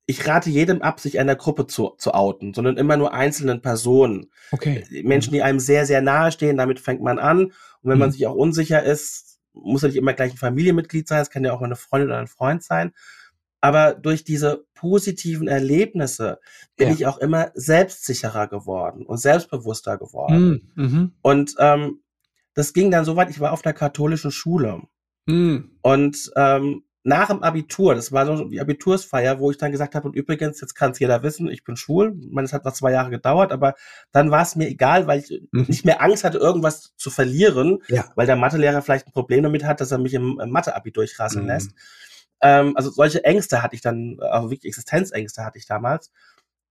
[0.07, 4.31] ich rate jedem ab, sich einer Gruppe zu, zu outen, sondern immer nur einzelnen Personen.
[4.51, 4.83] Okay.
[5.05, 7.45] Menschen, die einem sehr, sehr nahe stehen, damit fängt man an.
[7.49, 8.01] Und wenn mhm.
[8.01, 9.28] man sich auch unsicher ist,
[9.63, 12.19] muss ja nicht immer gleich ein Familienmitglied sein, es kann ja auch eine Freundin oder
[12.19, 12.93] ein Freund sein.
[13.61, 16.39] Aber durch diese positiven Erlebnisse
[16.77, 16.95] bin ja.
[16.95, 20.71] ich auch immer selbstsicherer geworden und selbstbewusster geworden.
[20.75, 21.13] Mm, mhm.
[21.23, 22.01] Und ähm,
[22.55, 24.83] das ging dann so weit, ich war auf einer katholischen Schule.
[25.27, 25.59] Mm.
[25.83, 30.07] Und ähm, nach dem Abitur, das war so die Abitursfeier, wo ich dann gesagt habe,
[30.07, 32.15] und übrigens, jetzt kann es jeder wissen, ich bin schwul.
[32.21, 33.75] Ich meine, es hat noch zwei Jahre gedauert, aber
[34.13, 35.65] dann war es mir egal, weil ich mhm.
[35.69, 38.05] nicht mehr Angst hatte, irgendwas zu verlieren, ja.
[38.15, 41.45] weil der Mathelehrer vielleicht ein Problem damit hat, dass er mich im, im Mathe-Abi durchrasseln
[41.45, 41.51] mhm.
[41.51, 41.71] lässt.
[42.43, 46.13] Ähm, also solche Ängste hatte ich dann, also wirklich Existenzängste hatte ich damals.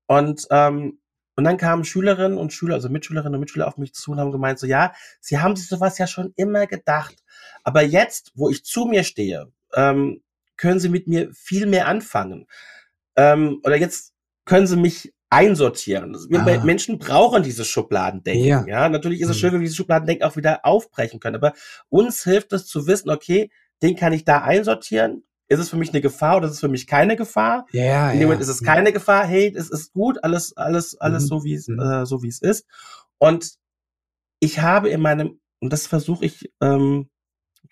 [0.06, 1.00] Und ähm,
[1.36, 4.32] und dann kamen Schülerinnen und Schüler, also Mitschülerinnen und Mitschüler auf mich zu und haben
[4.32, 7.24] gemeint, so ja, sie haben sich sowas ja schon immer gedacht.
[7.64, 10.24] Aber jetzt, wo ich zu mir stehe, ähm,
[10.58, 12.48] können Sie mit mir viel mehr anfangen.
[13.16, 14.14] Ähm, oder jetzt
[14.46, 16.16] können Sie mich einsortieren.
[16.16, 16.64] Also wir ah.
[16.64, 18.46] Menschen brauchen dieses Schubladendenken.
[18.46, 19.40] Ja, ja natürlich ist es hm.
[19.40, 21.36] schön, wenn wir dieses Schubladendenken auch wieder aufbrechen können.
[21.36, 21.54] Aber
[21.90, 25.24] uns hilft es zu wissen, okay, den kann ich da einsortieren.
[25.50, 27.66] Ist es für mich eine Gefahr oder ist es für mich keine Gefahr?
[27.72, 28.28] Ja, In dem ja.
[28.28, 29.26] Moment ist es keine Gefahr.
[29.26, 31.28] Hey, es ist gut, alles, alles, alles mhm.
[31.28, 31.80] so wie es, mhm.
[31.80, 32.66] äh, so wie es ist.
[33.18, 33.56] Und
[34.40, 37.10] ich habe in meinem, und das versuche ich ähm,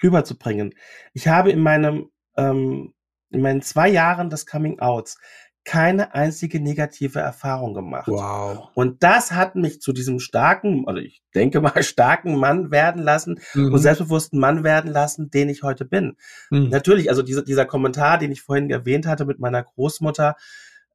[0.01, 0.73] rüberzubringen.
[1.13, 2.93] Ich habe in meinem ähm,
[3.31, 5.17] in meinen zwei Jahren des Coming Outs
[5.65, 8.07] keine einzige negative Erfahrung gemacht.
[8.07, 8.69] Wow.
[8.75, 13.39] Und das hat mich zu diesem starken, also ich denke mal starken Mann werden lassen
[13.55, 13.73] mhm.
[13.73, 16.17] und selbstbewussten Mann werden lassen, den ich heute bin.
[16.51, 16.69] Mhm.
[16.69, 20.35] Natürlich, also dieser, dieser Kommentar, den ich vorhin erwähnt hatte mit meiner Großmutter,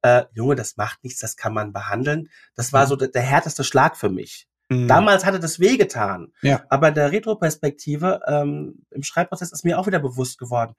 [0.03, 2.29] äh, Junge, das macht nichts, das kann man behandeln.
[2.55, 2.89] Das war mhm.
[2.89, 4.47] so der, der härteste Schlag für mich.
[4.71, 4.87] Mhm.
[4.87, 6.31] Damals hatte das wehgetan.
[6.41, 6.63] Ja.
[6.69, 10.75] Aber in der Retroperspektive ähm, im Schreibprozess ist mir auch wieder bewusst geworden.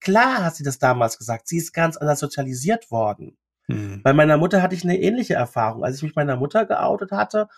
[0.00, 1.48] Klar hat sie das damals gesagt.
[1.48, 3.36] Sie ist ganz anders sozialisiert worden.
[3.66, 4.00] Mhm.
[4.04, 5.84] Bei meiner Mutter hatte ich eine ähnliche Erfahrung.
[5.84, 7.48] Als ich mich meiner Mutter geoutet hatte,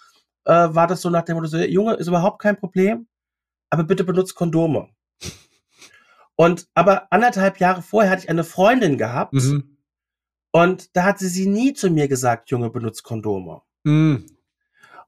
[0.46, 3.06] äh, war das so nach dem Motto, so, Junge, ist überhaupt kein Problem,
[3.68, 4.88] aber bitte benutzt Kondome.
[6.36, 9.76] Und aber anderthalb Jahre vorher hatte ich eine Freundin gehabt mhm.
[10.50, 13.62] und da hat sie sie nie zu mir gesagt, Junge, benutzt Kondome.
[13.84, 14.33] Mhm.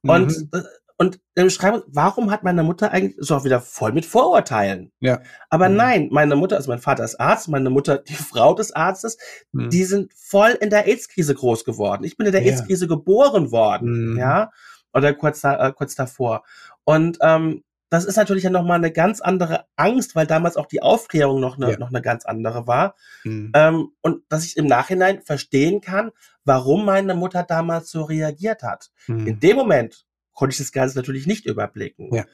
[0.09, 0.51] Und, mhm.
[0.53, 0.63] Äh,
[0.99, 4.93] und im Schreiben, warum hat meine Mutter eigentlich, so auch wieder voll mit Vorurteilen.
[5.01, 5.21] Ja.
[5.51, 5.77] Aber mhm.
[5.77, 9.19] nein, meine Mutter, also mein Vater ist Arzt, meine Mutter, die Frau des Arztes,
[9.53, 9.71] mhm.
[9.71, 12.05] die sind voll in der AIDS-Krise groß geworden.
[12.05, 12.53] Ich bin in der ja.
[12.53, 14.19] AIDS-Krise geboren worden, mhm.
[14.19, 14.51] ja,
[14.95, 16.45] oder kurz, da, äh, kurz davor.
[16.85, 20.83] Und ähm, das ist natürlich ja nochmal eine ganz andere Angst, weil damals auch die
[20.83, 21.79] Aufklärung noch eine, ja.
[21.79, 22.97] noch eine ganz andere war.
[23.25, 23.53] Mhm.
[23.55, 26.11] Ähm, und dass ich im Nachhinein verstehen kann,
[26.45, 28.91] warum meine Mutter damals so reagiert hat.
[29.07, 29.27] Mhm.
[29.27, 32.13] In dem Moment konnte ich das Ganze natürlich nicht überblicken.
[32.13, 32.25] Ja.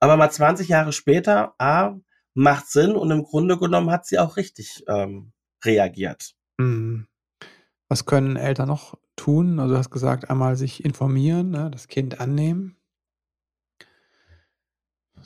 [0.00, 1.94] Aber mal 20 Jahre später, A,
[2.34, 5.32] macht Sinn und im Grunde genommen hat sie auch richtig ähm,
[5.64, 6.34] reagiert.
[6.58, 7.06] Mhm.
[7.88, 9.60] Was können Eltern noch tun?
[9.60, 12.75] Also du hast gesagt, einmal sich informieren, ne, das Kind annehmen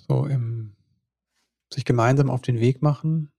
[0.08, 0.76] so im
[1.72, 3.30] sich gemeinsam auf den Weg machen?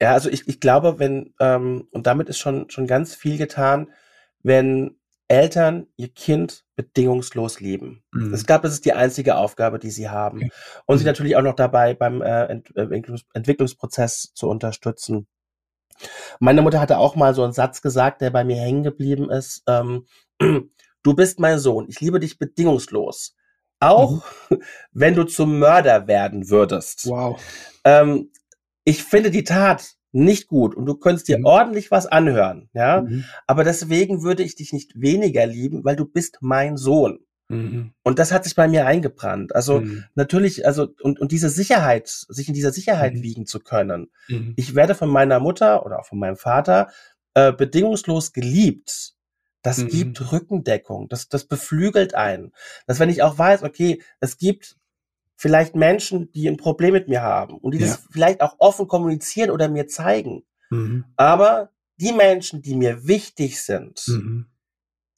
[0.00, 3.90] Ja, also ich, ich glaube, wenn, ähm, und damit ist schon, schon ganz viel getan,
[4.42, 8.04] wenn Eltern ihr Kind bedingungslos lieben.
[8.12, 8.34] Mhm.
[8.34, 10.38] Ich glaube, das ist die einzige Aufgabe, die sie haben.
[10.38, 10.50] Okay.
[10.86, 10.98] Und mhm.
[11.00, 12.88] sie natürlich auch noch dabei beim äh, Ent äh,
[13.34, 15.26] Entwicklungsprozess zu unterstützen.
[16.38, 19.62] Meine Mutter hatte auch mal so einen Satz gesagt, der bei mir hängen geblieben ist.
[19.66, 20.06] Ähm,
[21.02, 23.34] du bist mein Sohn, ich liebe dich bedingungslos.
[23.80, 24.58] Auch mhm.
[24.92, 27.06] wenn du zum Mörder werden würdest.
[27.06, 27.40] Wow.
[27.84, 28.30] Ähm,
[28.84, 31.44] ich finde die Tat nicht gut und du könntest dir Mhm.
[31.44, 33.24] ordentlich was anhören, ja, Mhm.
[33.46, 37.18] aber deswegen würde ich dich nicht weniger lieben, weil du bist mein Sohn.
[37.48, 37.92] Mhm.
[38.02, 39.54] Und das hat sich bei mir eingebrannt.
[39.54, 40.04] Also Mhm.
[40.14, 43.22] natürlich, also und, und diese Sicherheit, sich in dieser Sicherheit Mhm.
[43.22, 44.10] wiegen zu können.
[44.28, 44.54] Mhm.
[44.56, 46.88] Ich werde von meiner Mutter oder auch von meinem Vater
[47.34, 49.12] äh, bedingungslos geliebt.
[49.62, 49.88] Das Mhm.
[49.88, 52.52] gibt Rückendeckung, das, das beflügelt einen.
[52.86, 54.76] Dass wenn ich auch weiß, okay, es gibt
[55.36, 57.86] vielleicht Menschen, die ein Problem mit mir haben und die Ja.
[57.86, 60.44] das vielleicht auch offen kommunizieren oder mir zeigen.
[60.70, 61.04] Mhm.
[61.16, 64.46] Aber die Menschen, die mir wichtig sind, Mhm.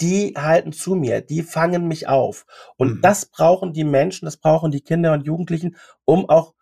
[0.00, 2.46] die halten zu mir, die fangen mich auf.
[2.76, 3.00] Und Mhm.
[3.02, 6.54] das brauchen die Menschen, das brauchen die Kinder und Jugendlichen, um auch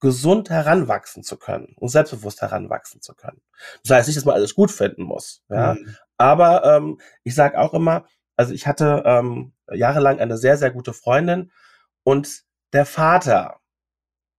[0.00, 3.40] gesund heranwachsen zu können und selbstbewusst heranwachsen zu können.
[3.84, 5.42] Das heißt nicht, dass man alles gut finden muss.
[5.48, 5.74] Ja?
[5.74, 5.96] Mhm.
[6.18, 10.92] Aber ähm, ich sage auch immer, also ich hatte ähm, jahrelang eine sehr, sehr gute
[10.92, 11.52] Freundin
[12.04, 13.58] und der Vater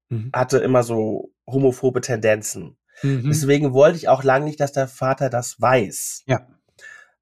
[0.09, 0.31] Mhm.
[0.33, 2.77] hatte immer so homophobe Tendenzen.
[3.01, 3.29] Mhm.
[3.29, 6.23] Deswegen wollte ich auch lange nicht, dass der Vater das weiß.
[6.27, 6.47] Ja.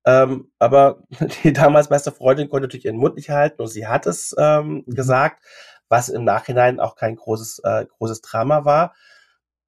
[0.05, 1.03] Ähm, aber
[1.43, 4.83] die damals beste Freundin konnte natürlich ihren Mund nicht halten und sie hat es ähm,
[4.85, 4.95] Mhm.
[4.95, 5.43] gesagt,
[5.89, 8.95] was im Nachhinein auch kein großes, äh, großes Drama war.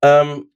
[0.01, 0.51] Ähm,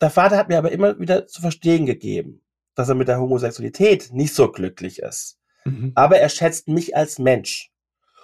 [0.00, 2.42] der Vater hat mir aber immer wieder zu verstehen gegeben,
[2.80, 5.38] dass er mit der Homosexualität nicht so glücklich ist.
[5.64, 5.92] Mhm.
[5.94, 7.70] Aber er schätzt mich als Mensch.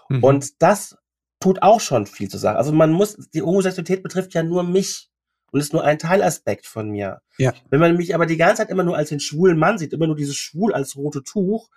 [0.08, 0.24] Mhm.
[0.24, 0.96] Und das
[1.40, 2.56] tut auch schon viel zu sagen.
[2.58, 5.10] Also man muss, die Homosexualität betrifft ja nur mich
[5.52, 7.20] und ist nur ein Teilaspekt von mir.
[7.38, 7.52] Ja.
[7.70, 10.06] Wenn man mich aber die ganze Zeit immer nur als den schwulen Mann sieht, immer
[10.06, 11.68] nur dieses Schwul als rote Tuch,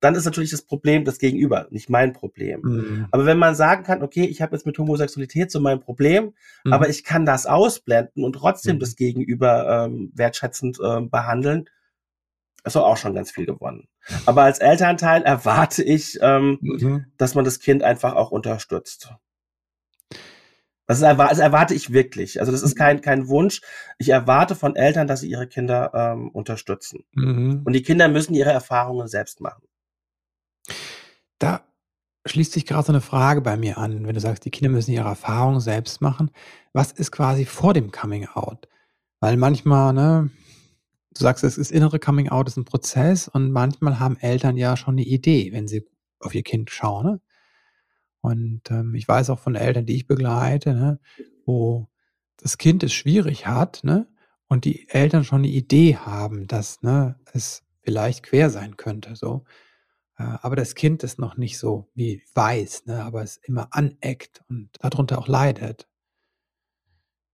[0.00, 2.60] dann ist natürlich das Problem das Gegenüber, nicht mein Problem.
[2.62, 3.06] Mhm.
[3.10, 6.32] Aber wenn man sagen kann, okay, ich habe jetzt mit Homosexualität so mein Problem,
[6.64, 6.72] Mhm.
[6.72, 8.80] aber ich kann das ausblenden und trotzdem Mhm.
[8.80, 11.68] das Gegenüber ähm, wertschätzend ähm, behandeln,
[12.64, 13.88] ist auch schon ganz viel gewonnen.
[14.26, 17.06] Aber als Elternteil erwarte ich, ähm, Mhm.
[17.16, 19.12] dass man das Kind einfach auch unterstützt.
[20.86, 22.40] Das, erwa das erwarte ich wirklich.
[22.40, 23.60] Also das ist kein, kein Wunsch.
[23.98, 27.04] Ich erwarte von Eltern, dass sie ihre Kinder ähm, unterstützen.
[27.12, 27.62] Mhm.
[27.64, 29.62] Und die Kinder müssen ihre Erfahrungen selbst machen.
[31.38, 31.62] Da
[32.26, 34.90] schließt sich gerade so eine Frage bei mir an, wenn du sagst, die Kinder müssen
[34.90, 36.32] ihre Erfahrungen selbst machen.
[36.72, 38.68] Was ist quasi vor dem Coming Out?
[39.20, 40.30] Weil manchmal, ne,
[41.14, 44.76] du sagst, es ist innere Coming Out ist ein Prozess und manchmal haben Eltern ja
[44.76, 45.86] schon eine Idee, wenn sie
[46.20, 47.06] auf ihr Kind schauen.
[47.06, 47.20] Ne?
[48.20, 51.00] Und ähm, ich weiß auch von Eltern, die ich begleite, ne,
[51.46, 51.88] wo
[52.36, 54.06] das Kind es schwierig hat, ne,
[54.48, 59.44] und die Eltern schon eine Idee haben, dass ne, es vielleicht quer sein könnte, so.
[60.18, 64.42] Äh, aber das Kind ist noch nicht so wie weiß, ne, aber es immer aneckt
[64.48, 65.88] und darunter auch leidet.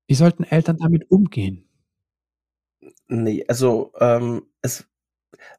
[0.09, 1.66] Wie sollten Eltern damit umgehen?
[3.09, 4.87] Nee, also ähm, es,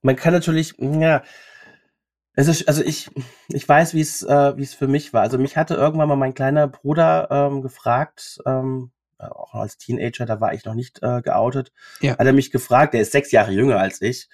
[0.02, 1.24] man kann natürlich, ja,
[2.34, 3.10] es ist, also ich,
[3.48, 5.22] ich weiß, wie es, äh, wie es für mich war.
[5.22, 10.40] Also mich hatte irgendwann mal mein kleiner Bruder ähm, gefragt, ähm, auch als Teenager, da
[10.40, 12.18] war ich noch nicht äh, geoutet, Ja.
[12.18, 14.30] hat er mich gefragt, der ist sechs Jahre jünger als ich,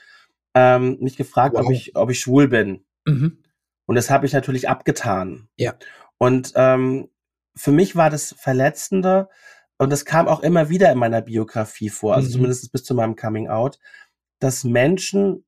[0.53, 1.71] ähm, mich gefragt, ob Wow.
[1.71, 2.83] ich, ob ich schwul bin.
[3.05, 3.41] Mhm.
[3.85, 5.47] Und das habe ich natürlich abgetan.
[5.55, 5.73] Ja.
[6.17, 7.09] Und ähm,
[7.55, 9.29] für mich war das Verletzende,
[9.77, 12.33] und das kam auch immer wieder in meiner Biografie vor, also Mhm.
[12.33, 13.79] zumindest bis zu meinem Coming Out,
[14.39, 15.45] dass Menschen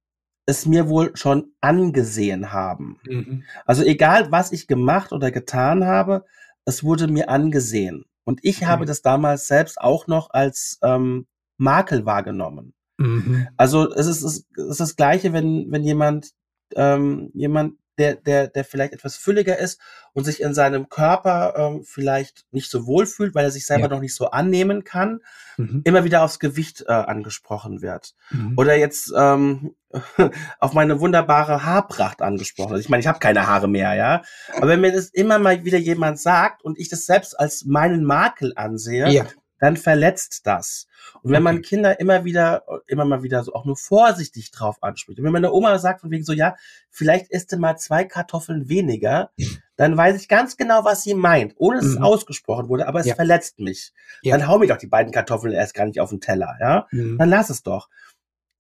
[0.48, 3.00] es mir wohl schon angesehen haben.
[3.08, 3.44] Mhm.
[3.66, 6.26] Also egal, was ich gemacht oder getan habe,
[6.66, 8.06] es wurde mir angesehen.
[8.26, 8.66] Und ich Okay.
[8.68, 12.74] habe das damals selbst auch noch als ähm, Makel wahrgenommen.
[12.98, 13.48] Mhm.
[13.58, 16.32] Also es ist, es ist das Gleiche, wenn, wenn jemand,
[16.76, 19.80] ähm, jemand, der, der, der vielleicht etwas fülliger ist
[20.14, 23.84] und sich in seinem Körper ähm, vielleicht nicht so wohl fühlt, weil er sich selber
[23.84, 23.90] Ja.
[23.90, 25.22] noch nicht so annehmen kann,
[25.58, 25.82] Mhm.
[25.86, 28.14] immer wieder aufs Gewicht äh, angesprochen wird.
[28.30, 28.54] Mhm.
[28.58, 29.74] Oder jetzt ähm,
[30.60, 32.74] auf meine wunderbare Haarpracht angesprochen.
[32.74, 34.22] Also ich meine, ich habe keine Haare mehr, ja.
[34.58, 38.04] Aber wenn mir das immer mal wieder jemand sagt und ich das selbst als meinen
[38.04, 39.26] Makel ansehe, Ja.
[39.66, 40.88] Dann verletzt das.
[41.22, 41.62] Und wenn man.
[41.62, 45.18] Kinder immer wieder, immer mal wieder so auch nur vorsichtig drauf anspricht.
[45.20, 46.56] Und wenn meine Oma sagt von wegen so, ja,
[46.92, 49.32] vielleicht isst du mal zwei Kartoffeln weniger,
[49.76, 52.04] dann weiß ich ganz genau, was sie meint, ohne dass es Mhm.
[52.04, 53.16] ausgesprochen wurde, aber es Ja.
[53.16, 53.92] verletzt mich.
[54.22, 54.38] Ja.
[54.38, 56.88] Dann hau mir doch die beiden Kartoffeln erst gar nicht auf den Teller, ja.
[56.92, 57.18] Mhm.
[57.18, 57.90] Dann lass es doch.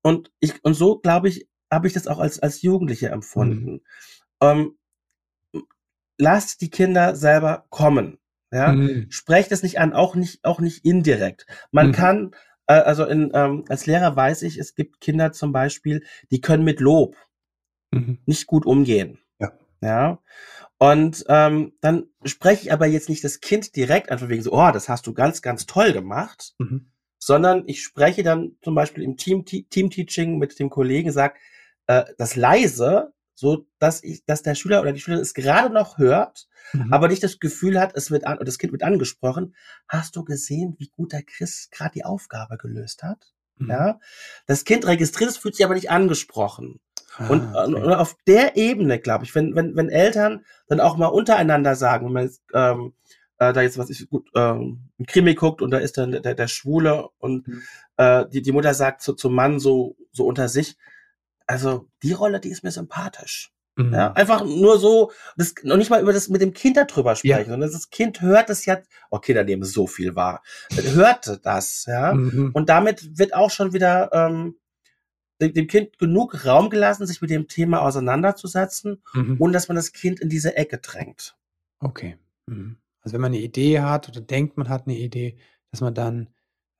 [0.01, 3.81] Und ich, und so, glaube ich, habe ich das auch als, als Jugendliche empfunden.
[4.41, 4.77] Ähm,
[6.17, 8.17] lasst die Kinder selber kommen.
[8.51, 9.07] Ja, Mhm.
[9.09, 11.45] sprecht es nicht an, auch nicht, auch nicht indirekt.
[11.71, 11.91] Man Mhm.
[11.91, 12.31] kann,
[12.67, 16.63] äh, also in, ähm, als Lehrer weiß ich, es gibt Kinder zum Beispiel, die können
[16.63, 17.15] mit Lob
[17.91, 18.19] Mhm.
[18.25, 19.19] nicht gut umgehen.
[19.39, 19.51] Ja.
[19.81, 20.19] Ja.
[20.77, 24.51] Und ähm, dann spreche ich aber jetzt nicht das Kind direkt an, von wegen so,
[24.53, 26.91] oh, das hast du ganz, ganz toll gemacht, Mhm.
[27.17, 31.37] sondern ich spreche dann zum Beispiel im Team, Team-Teaching mit dem Kollegen, sag,
[31.87, 35.97] äh, das leise so dass ich, dass der Schüler oder die Schülerin es gerade noch
[35.97, 36.91] hört, mhm.
[36.91, 39.55] aber nicht das Gefühl hat, es wird an, das Kind wird angesprochen.
[39.87, 43.33] Hast du gesehen, wie gut der Chris gerade die Aufgabe gelöst hat?
[43.57, 43.69] Mhm.
[43.69, 43.99] Ja,
[44.47, 46.79] das Kind registriert es, fühlt sich aber nicht angesprochen.
[47.17, 47.73] Ah, und, okay.
[47.73, 52.07] und, auf der Ebene, glaube ich, wenn, wenn, wenn Eltern dann auch mal untereinander sagen,
[52.07, 52.93] wenn man jetzt, ähm,
[53.37, 56.35] äh, da jetzt was ich gut ähm, ein Krimi guckt und da ist dann der,
[56.35, 57.61] der Schwule und mhm.
[57.97, 60.77] äh, die, die Mutter sagt zu, zum Mann so, so unter sich,
[61.47, 63.51] also die Rolle, die ist mir sympathisch.
[63.77, 63.93] Mhm.
[63.93, 67.39] Ja, einfach nur so, das, noch nicht mal über das mit dem Kind darüber sprechen,
[67.39, 67.45] ja.
[67.45, 68.79] sondern das Kind hört das ja,
[69.11, 70.41] oh, Kinder nehmen so viel wahr,
[70.71, 72.51] hörte das, ja, mhm.
[72.53, 74.55] und damit wird auch schon wieder ähm,
[75.41, 79.35] dem Kind genug Raum gelassen, sich mit dem Thema auseinanderzusetzen, mhm.
[79.39, 81.35] ohne dass man das Kind in diese Ecke drängt.
[81.79, 82.17] Okay.
[82.45, 82.77] Mhm.
[83.01, 85.37] Also wenn man eine Idee hat oder denkt, man hat eine Idee,
[85.71, 86.29] dass man dann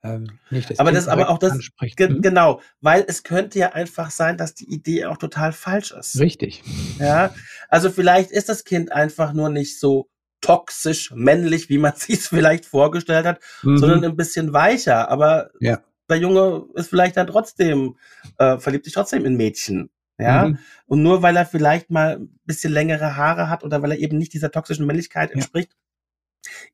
[0.06, 1.58] ähm, nicht das aber das aber auch das
[1.96, 2.22] ge mhm.
[2.22, 6.18] genau, weil es könnte ja einfach sein, dass die Idee auch total falsch ist.
[6.18, 6.62] Richtig.
[6.98, 7.34] Ja,
[7.68, 10.08] also vielleicht ist das Kind einfach nur nicht so
[10.40, 13.78] toxisch männlich, wie man sich es vielleicht vorgestellt hat, mhm.
[13.78, 15.10] sondern ein bisschen weicher.
[15.10, 15.80] Aber ja.
[16.08, 17.96] der Junge ist vielleicht dann trotzdem
[18.38, 19.90] äh, verliebt sich trotzdem in Mädchen.
[20.18, 20.58] Ja, mhm.
[20.86, 24.16] und nur weil er vielleicht mal ein bisschen längere Haare hat oder weil er eben
[24.16, 25.86] nicht dieser toxischen Männlichkeit entspricht, ja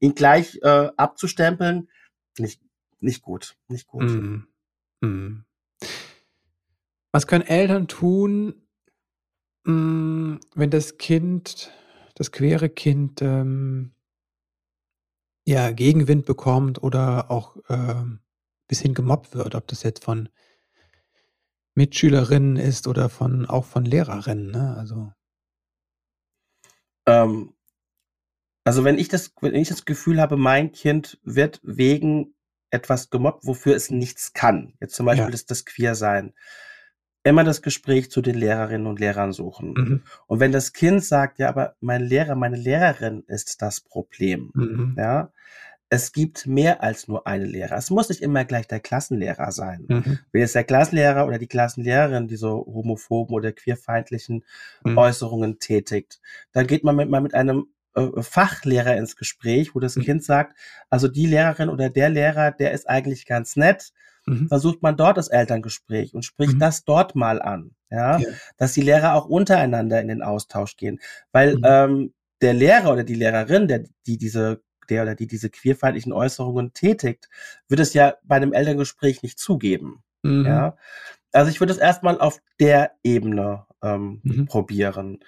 [0.00, 1.88] ihn gleich äh, abzustempeln,
[2.38, 2.60] nicht,
[3.02, 4.04] nicht gut, nicht gut.
[4.04, 4.46] Mhm.
[5.00, 5.44] Mhm.
[7.12, 8.54] Was können Eltern tun,
[9.64, 11.70] mm, wenn das Kind,
[12.14, 13.92] das queere Kind, ähm,
[15.44, 18.04] ja, Gegenwind bekommt oder auch äh,
[18.68, 20.28] bisschen gemobbt wird, ob das jetzt von
[21.74, 24.76] Mitschülerinnen ist oder von auch von Lehrerinnen, ne?
[24.76, 25.12] Also.
[27.06, 27.54] Ähm,
[28.64, 32.34] also wenn ich das, wenn ich das Gefühl habe, mein Kind wird wegen
[32.72, 35.34] etwas gemobbt, wofür es nichts kann, jetzt zum Beispiel ja.
[35.34, 36.32] ist das Queersein,
[37.22, 39.74] immer das Gespräch zu den Lehrerinnen und Lehrern suchen.
[39.74, 40.02] Mhm.
[40.26, 44.96] Und wenn das Kind sagt, ja, aber mein Lehrer, meine Lehrerin ist das Problem, mhm.
[44.98, 45.30] ja,
[45.88, 47.76] es gibt mehr als nur eine Lehrer.
[47.76, 49.84] Es muss nicht immer gleich der Klassenlehrer sein.
[49.88, 50.18] Mhm.
[50.32, 54.42] Wenn jetzt der Klassenlehrer oder die Klassenlehrerin diese homophoben oder queerfeindlichen
[54.84, 54.96] mhm.
[54.96, 57.66] Äußerungen tätigt, dann geht man mit, mal mit einem
[58.20, 60.02] Fachlehrer ins Gespräch, wo das mhm.
[60.02, 60.56] Kind sagt,
[60.90, 63.92] also die Lehrerin oder der Lehrer, der ist eigentlich ganz nett.
[64.26, 64.48] Mhm.
[64.48, 66.60] Versucht man dort das Elterngespräch und spricht mhm.
[66.60, 67.72] das dort mal an.
[67.90, 68.18] Ja?
[68.18, 68.28] ja?
[68.56, 71.00] dass die Lehrer auch untereinander in den Austausch gehen.
[71.32, 71.62] Weil mhm.
[71.64, 76.72] ähm, der Lehrer oder die Lehrerin, der, die diese der oder die diese queerfeindlichen Äußerungen
[76.72, 77.28] tätigt,
[77.68, 80.02] wird es ja bei einem Elterngespräch nicht zugeben.
[80.22, 80.44] Mhm.
[80.46, 80.76] Ja,
[81.32, 84.46] also ich würde es erstmal auf der Ebene ähm, mhm.
[84.46, 85.20] probieren.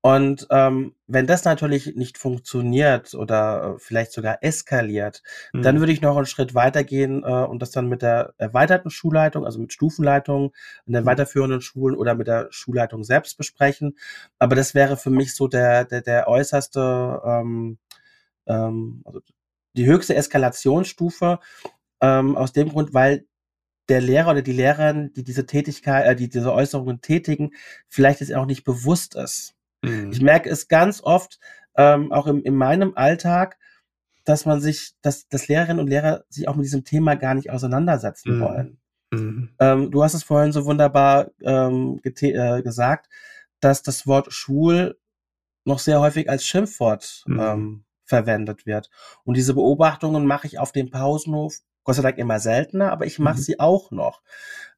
[0.00, 5.22] Und ähm, wenn das natürlich nicht funktioniert oder äh, vielleicht sogar eskaliert,
[5.52, 5.62] mhm.
[5.62, 9.44] dann würde ich noch einen Schritt weitergehen äh, und das dann mit der erweiterten Schulleitung,
[9.44, 10.52] also mit Stufenleitung
[10.86, 11.08] in den mhm.
[11.08, 13.98] weiterführenden Schulen oder mit der Schulleitung selbst besprechen.
[14.38, 17.78] Aber das wäre für mich so der, der, der äußerste, ähm,
[18.46, 19.20] ähm, also
[19.76, 21.40] die höchste Eskalationsstufe,
[22.00, 23.26] ähm, aus dem Grund, weil
[23.88, 27.50] der Lehrer oder die Lehrerin, die diese Tätigkeit, äh, die diese Äußerungen tätigen,
[27.88, 29.57] vielleicht es auch nicht bewusst ist.
[29.82, 30.10] Mhm.
[30.12, 31.38] Ich merke es ganz oft,
[31.76, 33.58] ähm, auch im, in meinem Alltag,
[34.24, 37.50] dass man sich, dass, dass Lehrerinnen und Lehrer sich auch mit diesem Thema gar nicht
[37.50, 38.40] auseinandersetzen mhm.
[38.40, 38.80] wollen.
[39.10, 39.54] Mhm.
[39.58, 43.08] Ähm, du hast es vorhin so wunderbar ähm, äh, gesagt,
[43.60, 44.98] dass das Wort schwul
[45.64, 47.40] noch sehr häufig als Schimpfwort mhm.
[47.40, 48.90] ähm, verwendet wird.
[49.24, 53.18] Und diese Beobachtungen mache ich auf dem Pausenhof, Gott sei Dank immer seltener, aber ich
[53.18, 53.42] mache mhm.
[53.42, 54.22] sie auch noch.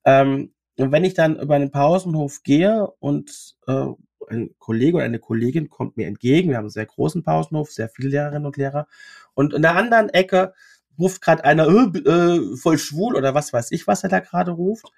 [0.05, 3.87] Ähm, und wenn ich dann über einen Pausenhof gehe und äh,
[4.29, 6.51] ein Kollege oder eine Kollegin kommt mir entgegen.
[6.51, 8.87] Wir haben einen sehr großen Pausenhof, sehr viele Lehrerinnen und Lehrer.
[9.35, 10.55] Und in der anderen Ecke
[10.99, 14.53] ruft gerade einer äh, äh, voll schwul oder was weiß ich, was er da gerade
[14.53, 14.93] ruft.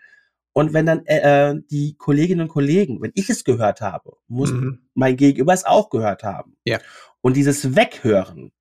[0.53, 4.53] Und wenn dann äh, äh, die Kolleginnen und Kollegen, wenn ich es gehört habe, muss
[4.53, 4.81] mhm.
[4.95, 6.57] mein Gegenüber es auch gehört haben.
[6.65, 6.79] Ja.
[7.23, 8.53] Und dieses Weghören,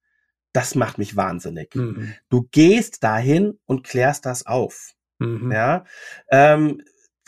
[0.53, 1.75] das macht mich wahnsinnig.
[1.75, 2.13] Mhm.
[2.29, 4.93] Du gehst dahin und klärst das auf.
[5.19, 5.51] Mhm.
[5.51, 5.83] Ja.
[6.29, 6.81] Ähm,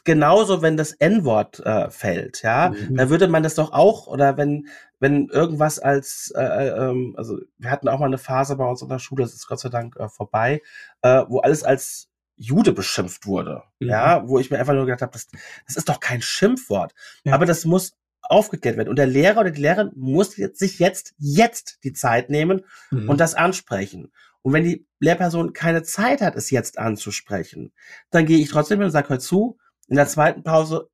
[0.04, 2.96] genauso, wenn das N-Wort äh, fällt, ja, mhm.
[2.96, 4.68] da würde man das doch auch, oder wenn,
[5.00, 8.82] wenn irgendwas als, äh, äh, ähm, also wir hatten auch mal eine Phase bei uns
[8.82, 10.62] in der Schule, das ist Gott sei Dank äh, vorbei,
[11.02, 13.90] äh, wo alles als Jude beschimpft wurde, mhm.
[13.90, 15.28] ja, wo ich mir einfach nur gedacht habe, das,
[15.68, 16.94] das ist doch kein Schimpfwort,
[17.24, 17.34] ja.
[17.34, 18.90] aber das muss aufgeklärt werden.
[18.90, 23.10] Und der Lehrer oder die Lehrerin muss jetzt, sich jetzt, jetzt die Zeit nehmen mhm.
[23.10, 24.12] und das ansprechen.
[24.42, 27.72] Und wenn die Lehrperson keine Zeit hat, es jetzt anzusprechen,
[28.10, 29.58] dann gehe ich trotzdem hin und sage, hör zu,
[29.94, 30.90] in der zweiten Pause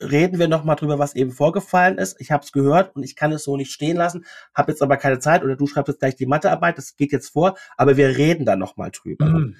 [0.00, 2.20] reden wir nochmal drüber, was eben vorgefallen ist.
[2.20, 4.96] Ich habe es gehört und ich kann es so nicht stehen lassen, habe jetzt aber
[4.96, 8.16] keine Zeit oder du schreibst jetzt gleich die Mathearbeit, das geht jetzt vor, aber wir
[8.16, 9.26] reden da nochmal drüber.
[9.26, 9.56] Mhm.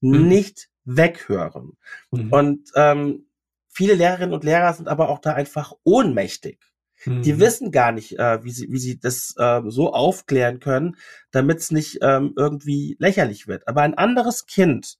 [0.00, 0.28] mhm.
[0.28, 1.76] Nicht weghören.
[2.10, 2.32] Mhm.
[2.32, 3.26] Und ähm,
[3.68, 6.58] viele Lehrerinnen und Lehrer sind aber auch da einfach ohnmächtig.
[7.04, 7.40] Die Mhm.
[7.40, 10.96] wissen gar nicht, äh, wie sie, wie sie das ähm, so aufklären können,
[11.32, 13.68] damit es nicht ähm, irgendwie lächerlich wird.
[13.68, 14.96] Aber ein anderes Kind,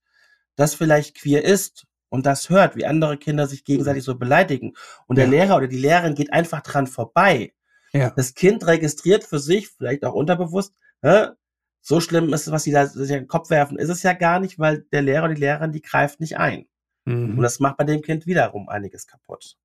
[0.55, 4.75] das vielleicht queer ist und das hört, wie andere Kinder sich gegenseitig so beleidigen
[5.07, 5.31] und der Ja.
[5.31, 7.53] Lehrer oder die Lehrerin geht einfach dran vorbei.
[7.93, 8.11] Ja.
[8.11, 11.29] Das Kind registriert für sich, vielleicht auch unterbewusst, hä,
[11.81, 14.13] so schlimm ist es, was sie da sich in den Kopf werfen, ist es ja
[14.13, 16.67] gar nicht, weil der Lehrer oder die Lehrerin, die greift nicht ein.
[17.07, 17.43] Und Mhm.
[17.43, 19.57] das macht bei dem Kind wiederum einiges kaputt.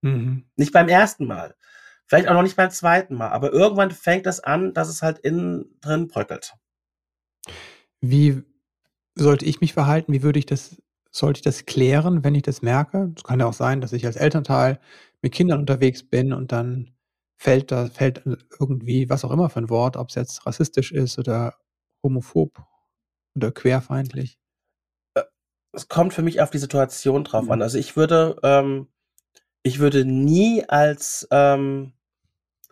[0.00, 0.46] Mhm.
[0.56, 1.54] Nicht beim ersten Mal.
[2.06, 3.28] Vielleicht auch noch nicht beim zweiten Mal.
[3.28, 6.54] Aber irgendwann fängt es an, dass es halt innen drin bröckelt.
[8.00, 8.42] Wie
[9.14, 10.12] sollte ich mich verhalten?
[10.12, 10.81] Wie würde ich das,
[11.12, 13.12] sollte ich das klären, wenn ich das merke?
[13.16, 14.80] Es kann ja auch sein, dass ich als Elternteil
[15.22, 16.94] mit Kindern unterwegs bin und dann
[17.38, 18.22] fällt da, fällt
[18.60, 21.54] irgendwie, was auch immer für ein Wort, ob es jetzt rassistisch ist oder
[22.02, 22.58] homophob
[23.36, 24.38] oder querfeindlich.
[25.72, 27.52] Es kommt für mich auf die Situation drauf Mhm.
[27.52, 27.62] an.
[27.62, 28.88] Also ich würde, ähm,
[29.62, 31.92] ich würde nie als ähm,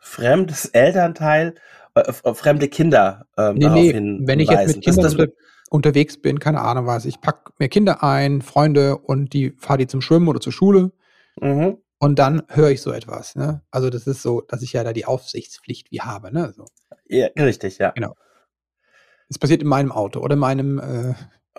[0.01, 1.55] fremdes Elternteil,
[1.95, 4.27] äh, äh, fremde Kinder ähm, Nee, darauf nee, hinweisen.
[4.29, 5.33] wenn ich jetzt mit Das, Kindern das, unter,
[5.71, 9.87] unterwegs bin, keine Ahnung was, ich packe mir Kinder ein, Freunde und die fahre die
[9.87, 10.93] zum Schwimmen oder zur Schule
[11.41, 11.79] mhm.
[11.99, 13.37] und dann höre ich so etwas.
[13.37, 13.63] Ne?
[13.71, 16.33] Also das ist so, dass ich ja da die Aufsichtspflicht wie habe.
[16.35, 16.53] Ne?
[16.55, 16.67] So.
[17.09, 17.95] ja, richtig, ja.
[19.29, 21.15] Es passiert in meinem Auto oder in meinem äh,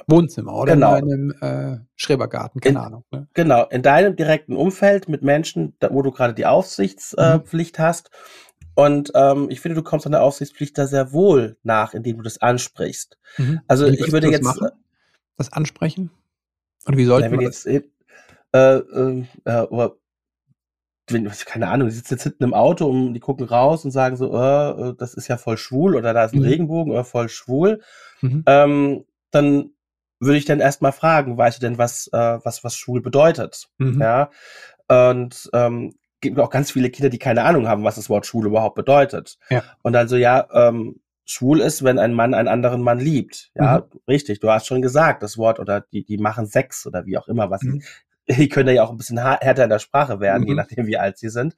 [0.07, 0.95] Wohnzimmer oder Genau.
[0.95, 3.05] in meinem äh, Schrebergarten, keine In- Ahnung.
[3.11, 3.27] Ne?
[3.33, 7.85] Genau, in deinem direkten Umfeld mit Menschen, da, wo du gerade die Aufsichtspflicht äh, Mhm.
[7.85, 8.09] Hast.
[8.75, 12.23] Und ähm, ich finde, du kommst an der Aufsichtspflicht da sehr wohl nach, indem du
[12.23, 13.17] das ansprichst.
[13.37, 13.61] Mhm.
[13.67, 14.69] Also Wie ich würde das jetzt, machen?
[15.37, 16.11] das ansprechen?
[16.85, 17.83] Und wie sollte Ja, wenn man jetzt, äh,
[18.53, 19.95] äh, äh, oder,
[21.09, 24.15] wenn, keine Ahnung, die sitzen jetzt hinten im Auto und die gucken raus und sagen
[24.15, 26.45] so, äh, äh, das ist ja voll schwul oder da ist ein Mhm.
[26.45, 27.81] Regenbogen oder voll schwul,
[28.21, 28.43] Mhm.
[28.45, 29.71] ähm, dann
[30.19, 33.69] würde ich dann erstmal fragen, weißt du denn, was, äh, was, was schwul bedeutet?
[33.79, 33.99] Mhm.
[33.99, 34.29] Ja.
[34.87, 38.45] Und ähm, gibt auch ganz viele Kinder, die keine Ahnung haben, was das Wort schwul
[38.45, 39.37] überhaupt bedeutet.
[39.49, 39.63] Ja.
[39.81, 43.51] Und dann so, ja, ähm, schwul ist, wenn ein Mann einen anderen Mann liebt.
[43.55, 44.39] Ja, richtig.
[44.39, 47.49] Du hast schon gesagt, das Wort oder die, die machen Sex oder wie auch immer,
[47.49, 47.81] was Mhm.
[48.27, 50.57] die können ja auch ein bisschen härter in der Sprache werden, je Mhm.
[50.57, 51.55] nachdem, wie alt sie sind.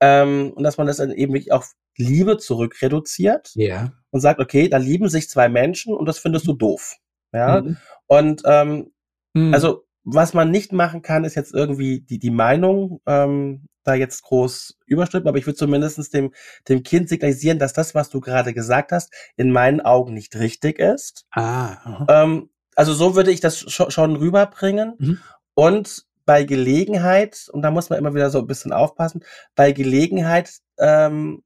[0.00, 3.92] Ähm, und dass man das dann eben wirklich auf Liebe zurückreduziert Ja.
[4.10, 6.96] und sagt, okay, da lieben sich zwei Menschen und das findest du doof.
[7.32, 7.60] Ja.
[7.62, 7.76] Mhm.
[8.06, 8.92] Und ähm,
[9.34, 9.52] Mhm.
[9.52, 9.84] also,
[10.14, 14.78] was man nicht machen kann, ist jetzt irgendwie die, die Meinung ähm, da jetzt groß
[14.86, 16.32] überstülpen, aber ich würde zumindest dem,
[16.68, 20.78] dem Kind signalisieren, dass das, was du gerade gesagt hast, in meinen Augen nicht richtig
[20.78, 21.26] ist.
[21.32, 22.06] ah.
[22.08, 24.94] Ähm, also so würde ich das scho- schon rüberbringen.
[24.98, 25.18] Mhm.
[25.54, 29.24] Und bei Gelegenheit, und da muss man immer wieder so ein bisschen aufpassen,
[29.56, 31.42] bei Gelegenheit ähm,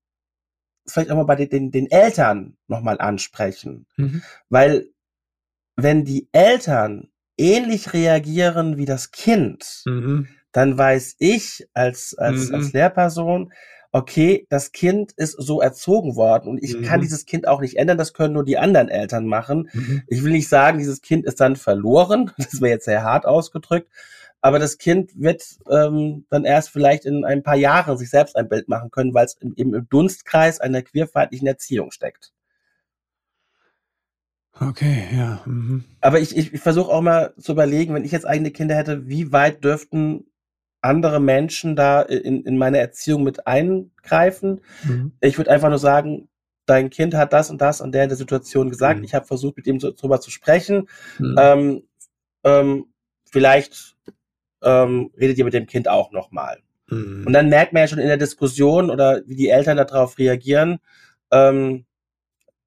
[0.87, 3.87] vielleicht auch mal bei den, den, den Eltern nochmal ansprechen.
[3.97, 4.23] Mhm.
[4.49, 4.89] Weil
[5.77, 10.29] wenn die Eltern ähnlich reagieren wie das Kind, Mhm.
[10.53, 12.55] dann weiß ich als, als, Mhm.
[12.55, 13.53] als Lehrperson,
[13.93, 17.03] okay, das Kind ist so erzogen worden und ich kann Mhm.
[17.03, 19.69] dieses Kind auch nicht ändern, das können nur die anderen Eltern machen.
[19.73, 20.03] Mhm.
[20.09, 23.89] Ich will nicht sagen, dieses Kind ist dann verloren, das wäre jetzt sehr hart ausgedrückt,
[24.41, 28.49] aber das Kind wird ähm, dann erst vielleicht in ein paar Jahren sich selbst ein
[28.49, 32.33] Bild machen können, weil es im im Dunstkreis einer queerfeindlichen Erziehung steckt.
[34.61, 35.43] Okay, ja.
[35.47, 35.85] Mhm.
[36.01, 39.09] Aber ich, ich, ich versuche auch mal zu überlegen, wenn ich jetzt eigene Kinder hätte,
[39.09, 40.27] wie weit dürften
[40.83, 44.61] andere Menschen da in, in meine Erziehung mit eingreifen?
[44.85, 45.13] Mhm.
[45.21, 46.29] Ich würde einfach nur sagen,
[46.67, 48.99] dein Kind hat das und das an der, in der Situation gesagt.
[48.99, 49.05] Mhm.
[49.05, 50.89] Ich habe versucht, mit ihm so, drüber zu sprechen.
[51.19, 51.37] Mhm.
[51.39, 51.83] Ähm,
[52.45, 52.87] ähm,
[53.25, 53.97] vielleicht
[54.63, 56.59] ähm, redet ihr mit dem Kind auch nochmal.
[56.89, 57.25] Mhm.
[57.27, 60.79] Und dann merkt man ja schon in der Diskussion oder wie die Eltern darauf reagieren.
[61.31, 61.85] Ähm,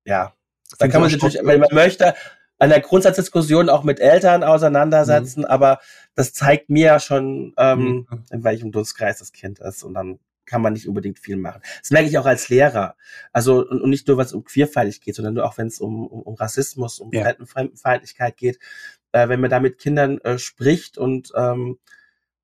[0.06, 0.35] ja,
[0.80, 2.14] da kann man sich natürlich, wenn man möchte,
[2.58, 5.80] an der Grundsatzdiskussion auch mit Eltern auseinandersetzen, aber
[6.16, 8.24] das zeigt mir ja schon, ähm, Mhm.
[8.32, 11.62] in welchem Dunstkreis das Kind ist und dann kann man nicht unbedingt viel machen.
[11.82, 12.96] Das merke ich auch als Lehrer.
[13.34, 16.06] Also und, und nicht nur, wenn es um Queerfeindlichkeit geht, sondern auch wenn es um,
[16.08, 17.24] um, um Rassismus, um Ja.
[17.24, 18.60] Fremden- Fremdenfeindlichkeit geht.
[19.12, 21.80] Äh, wenn man da mit Kindern äh, spricht und ähm,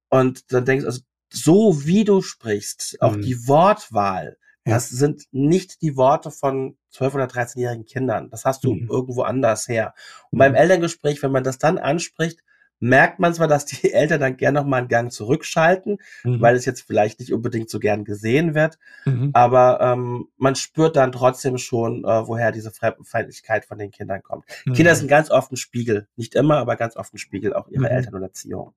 [0.10, 1.02] und dann denkst, also
[1.32, 3.22] so wie du sprichst, auch Mhm.
[3.22, 4.38] die Wortwahl.
[4.66, 8.30] Das sind nicht die Worte von 12- oder 13-jährigen Kindern.
[8.30, 8.88] Das hast du Mhm.
[8.90, 9.94] irgendwo anders her.
[10.30, 10.40] Und Mhm.
[10.40, 12.42] beim Elterngespräch, wenn man das dann anspricht,
[12.84, 16.42] merkt man zwar, dass die Eltern dann gerne noch mal einen Gang zurückschalten, Mhm.
[16.42, 19.30] weil es jetzt vielleicht nicht unbedingt so gern gesehen wird, Mhm.
[19.34, 24.46] aber ähm, man spürt dann trotzdem schon, äh, woher diese Fremdenfeindlichkeit von den Kindern kommt.
[24.66, 24.74] Mhm.
[24.74, 27.82] Kinder sind ganz oft ein Spiegel, nicht immer, aber ganz oft ein Spiegel auch ihrer
[27.90, 27.96] Mhm.
[27.98, 28.74] Eltern und Erziehung.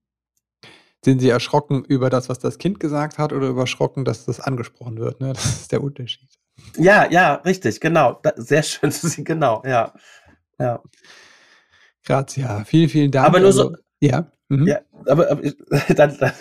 [1.04, 4.98] Sind Sie erschrocken über das, was das Kind gesagt hat, oder überschrocken, dass das angesprochen
[4.98, 5.20] wird?
[5.20, 5.32] Ne?
[5.34, 6.28] Das ist der Unterschied.
[6.76, 8.20] Ja, ja, richtig, genau.
[8.36, 8.92] Sehr schön,
[9.24, 9.92] genau, ja.
[10.58, 10.82] Ja.
[12.04, 13.26] Grazia, vielen, vielen Dank.
[13.26, 14.30] Aber nur so- Ja.
[14.48, 14.66] Mhm.
[14.66, 15.42] Ja, aber, aber,
[15.96, 16.32] dann, dann,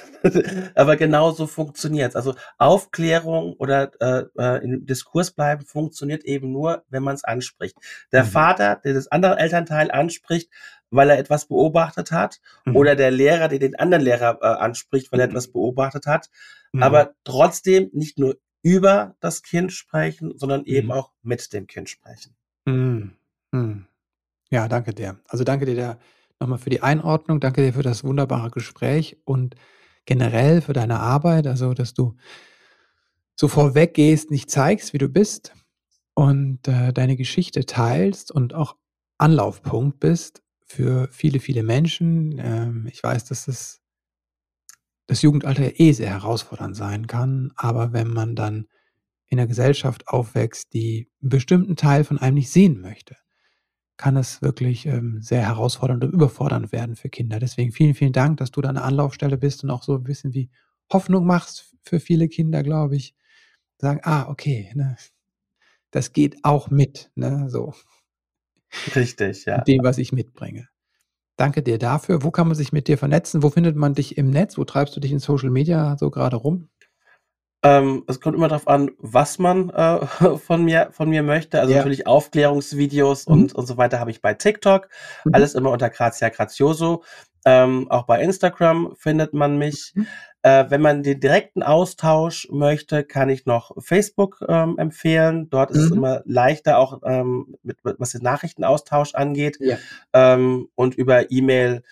[0.75, 6.83] aber genau so funktioniert Also Aufklärung oder äh, äh, im Diskurs bleiben funktioniert eben nur,
[6.89, 7.77] wenn man es anspricht.
[8.11, 8.29] Der mhm.
[8.29, 10.49] Vater, der das andere Elternteil anspricht,
[10.93, 12.75] weil er etwas beobachtet hat, mhm.
[12.75, 16.29] oder der Lehrer, der den anderen Lehrer äh, anspricht, weil er etwas beobachtet hat,
[16.71, 16.83] mhm.
[16.83, 20.93] aber trotzdem nicht nur über das Kind sprechen, sondern eben mhm.
[20.93, 22.35] auch mit dem Kind sprechen.
[22.65, 23.13] Mhm.
[23.51, 23.85] Mhm.
[24.49, 25.19] Ja, danke dir.
[25.27, 25.99] Also danke dir der
[26.39, 27.39] nochmal für die Einordnung.
[27.39, 29.55] Danke dir für das wunderbare Gespräch und
[30.05, 32.15] generell für deine Arbeit, also dass du
[33.35, 35.53] so vorweg gehst, nicht zeigst, wie du bist
[36.13, 38.75] und äh, deine Geschichte teilst und auch
[39.17, 40.42] Anlaufpunkt bist
[40.73, 42.39] für viele, viele Menschen.
[42.39, 43.81] Ähm, ich weiß, dass das,
[45.07, 48.67] das Jugendalter eh sehr herausfordernd sein kann, aber wenn man dann
[49.27, 53.15] in einer Gesellschaft aufwächst, die einen bestimmten Teil von einem nicht sehen möchte,
[53.97, 57.39] kann es wirklich ähm, sehr herausfordernd und überfordernd werden für Kinder.
[57.39, 60.33] Deswegen vielen, vielen Dank, dass du da eine Anlaufstelle bist und auch so ein bisschen
[60.33, 60.49] wie
[60.91, 63.15] Hoffnung machst für viele Kinder, glaube ich.
[63.77, 64.97] Sagen, ah, okay, ne,
[65.91, 67.73] das geht auch mit, ne, so.
[68.95, 69.57] Richtig, ja.
[69.57, 70.67] Mit dem, was ich mitbringe.
[71.35, 72.23] Danke dir dafür.
[72.23, 73.41] Wo kann man sich mit dir vernetzen?
[73.41, 74.57] Wo findet man dich im Netz?
[74.57, 76.69] Wo treibst du dich in Social Media so gerade rum?
[77.65, 80.05] Ähm, es kommt immer darauf an, was man äh,
[80.37, 81.59] von mir von mir möchte.
[81.59, 81.79] Also ja.
[81.79, 83.33] natürlich Aufklärungsvideos mhm.
[83.33, 84.89] und und so weiter habe ich bei TikTok.
[85.23, 85.33] Mhm.
[85.33, 87.03] Alles immer unter Grazia Grazioso.
[87.45, 89.91] Ähm, auch bei Instagram findet man mich.
[89.95, 90.07] Mhm.
[90.43, 95.49] Äh, wenn man den direkten Austausch möchte, kann ich noch Facebook ähm, empfehlen.
[95.49, 95.97] Dort ist es mhm.
[95.97, 99.57] immer leichter, auch ähm, mit, was den Nachrichtenaustausch angeht.
[99.59, 99.77] Ja.
[100.13, 101.83] Ähm, und über E-Mail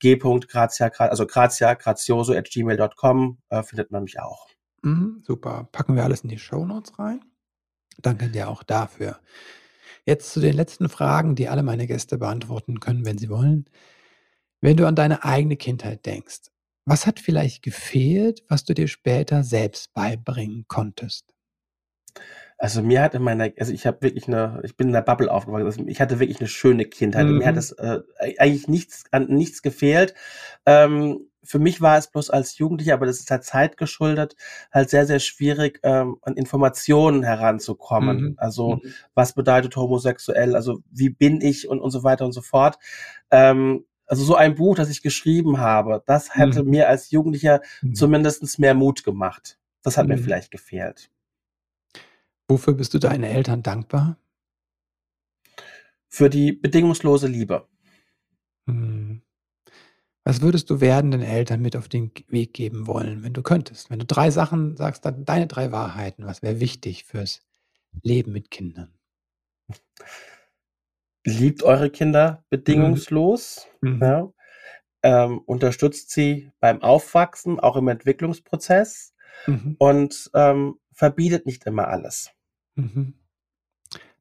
[0.00, 4.48] g.grazia, also grazia, grazioso at gmail.com äh, findet man mich auch.
[4.82, 5.68] Mhm, super.
[5.72, 7.20] Packen wir alles in die Show Notes rein.
[8.02, 9.18] Danke dir auch dafür.
[10.04, 13.64] Jetzt zu den letzten Fragen, die alle meine Gäste beantworten können, wenn sie wollen.
[14.64, 16.50] Wenn du an deine eigene Kindheit denkst,
[16.86, 21.34] was hat vielleicht gefehlt, was du dir später selbst beibringen konntest?
[22.56, 25.30] Also mir hat in meiner, also ich habe wirklich eine, ich bin in der Bubble
[25.30, 25.66] aufgewachsen.
[25.66, 27.26] Also ich hatte wirklich eine schöne Kindheit.
[27.26, 27.38] Mhm.
[27.38, 27.58] Mir hat mhm.
[27.58, 28.00] es äh,
[28.38, 30.14] eigentlich nichts an nichts gefehlt.
[30.64, 34.34] Ähm, für mich war es bloß als Jugendlicher, aber das ist halt Zeit geschuldet,
[34.72, 38.16] halt sehr, sehr schwierig, ähm, an Informationen heranzukommen.
[38.16, 38.34] Mhm.
[38.38, 38.94] Also, mhm.
[39.12, 40.56] was bedeutet homosexuell?
[40.56, 42.78] Also, wie bin ich und, und so weiter und so fort.
[43.30, 46.70] Ähm, also, so ein Buch, das ich geschrieben habe, das hätte mhm.
[46.70, 47.94] mir als Jugendlicher mhm.
[47.94, 49.58] zumindest mehr Mut gemacht.
[49.82, 50.22] Das hat mir mhm.
[50.22, 51.10] vielleicht gefehlt.
[52.48, 54.18] Wofür bist du deinen Eltern dankbar?
[56.08, 57.66] Für die bedingungslose Liebe.
[58.66, 59.22] Mhm.
[60.24, 63.90] Was würdest du werdenden Eltern mit auf den Weg geben wollen, wenn du könntest?
[63.90, 67.42] Wenn du drei Sachen sagst, dann deine drei Wahrheiten, was wäre wichtig fürs
[68.02, 68.94] Leben mit Kindern?
[71.24, 73.66] Liebt eure Kinder bedingungslos.
[73.80, 74.00] Mhm.
[74.00, 74.32] Ja.
[75.02, 79.14] Ähm, unterstützt sie beim Aufwachsen, auch im Entwicklungsprozess
[79.46, 79.76] mhm.
[79.78, 82.30] und ähm, verbietet nicht immer alles.
[82.74, 83.14] Mhm.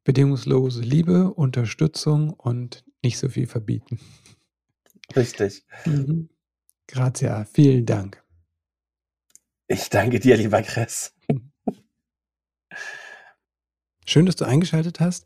[0.04, 4.00] Bedingungslose Liebe, Unterstützung und nicht so viel verbieten.
[5.16, 5.66] Richtig.
[5.86, 6.30] Mhm.
[6.88, 8.22] Grazia, vielen Dank.
[9.68, 11.16] Ich danke dir, lieber Chris.
[14.06, 15.26] Schön, dass du eingeschaltet hast.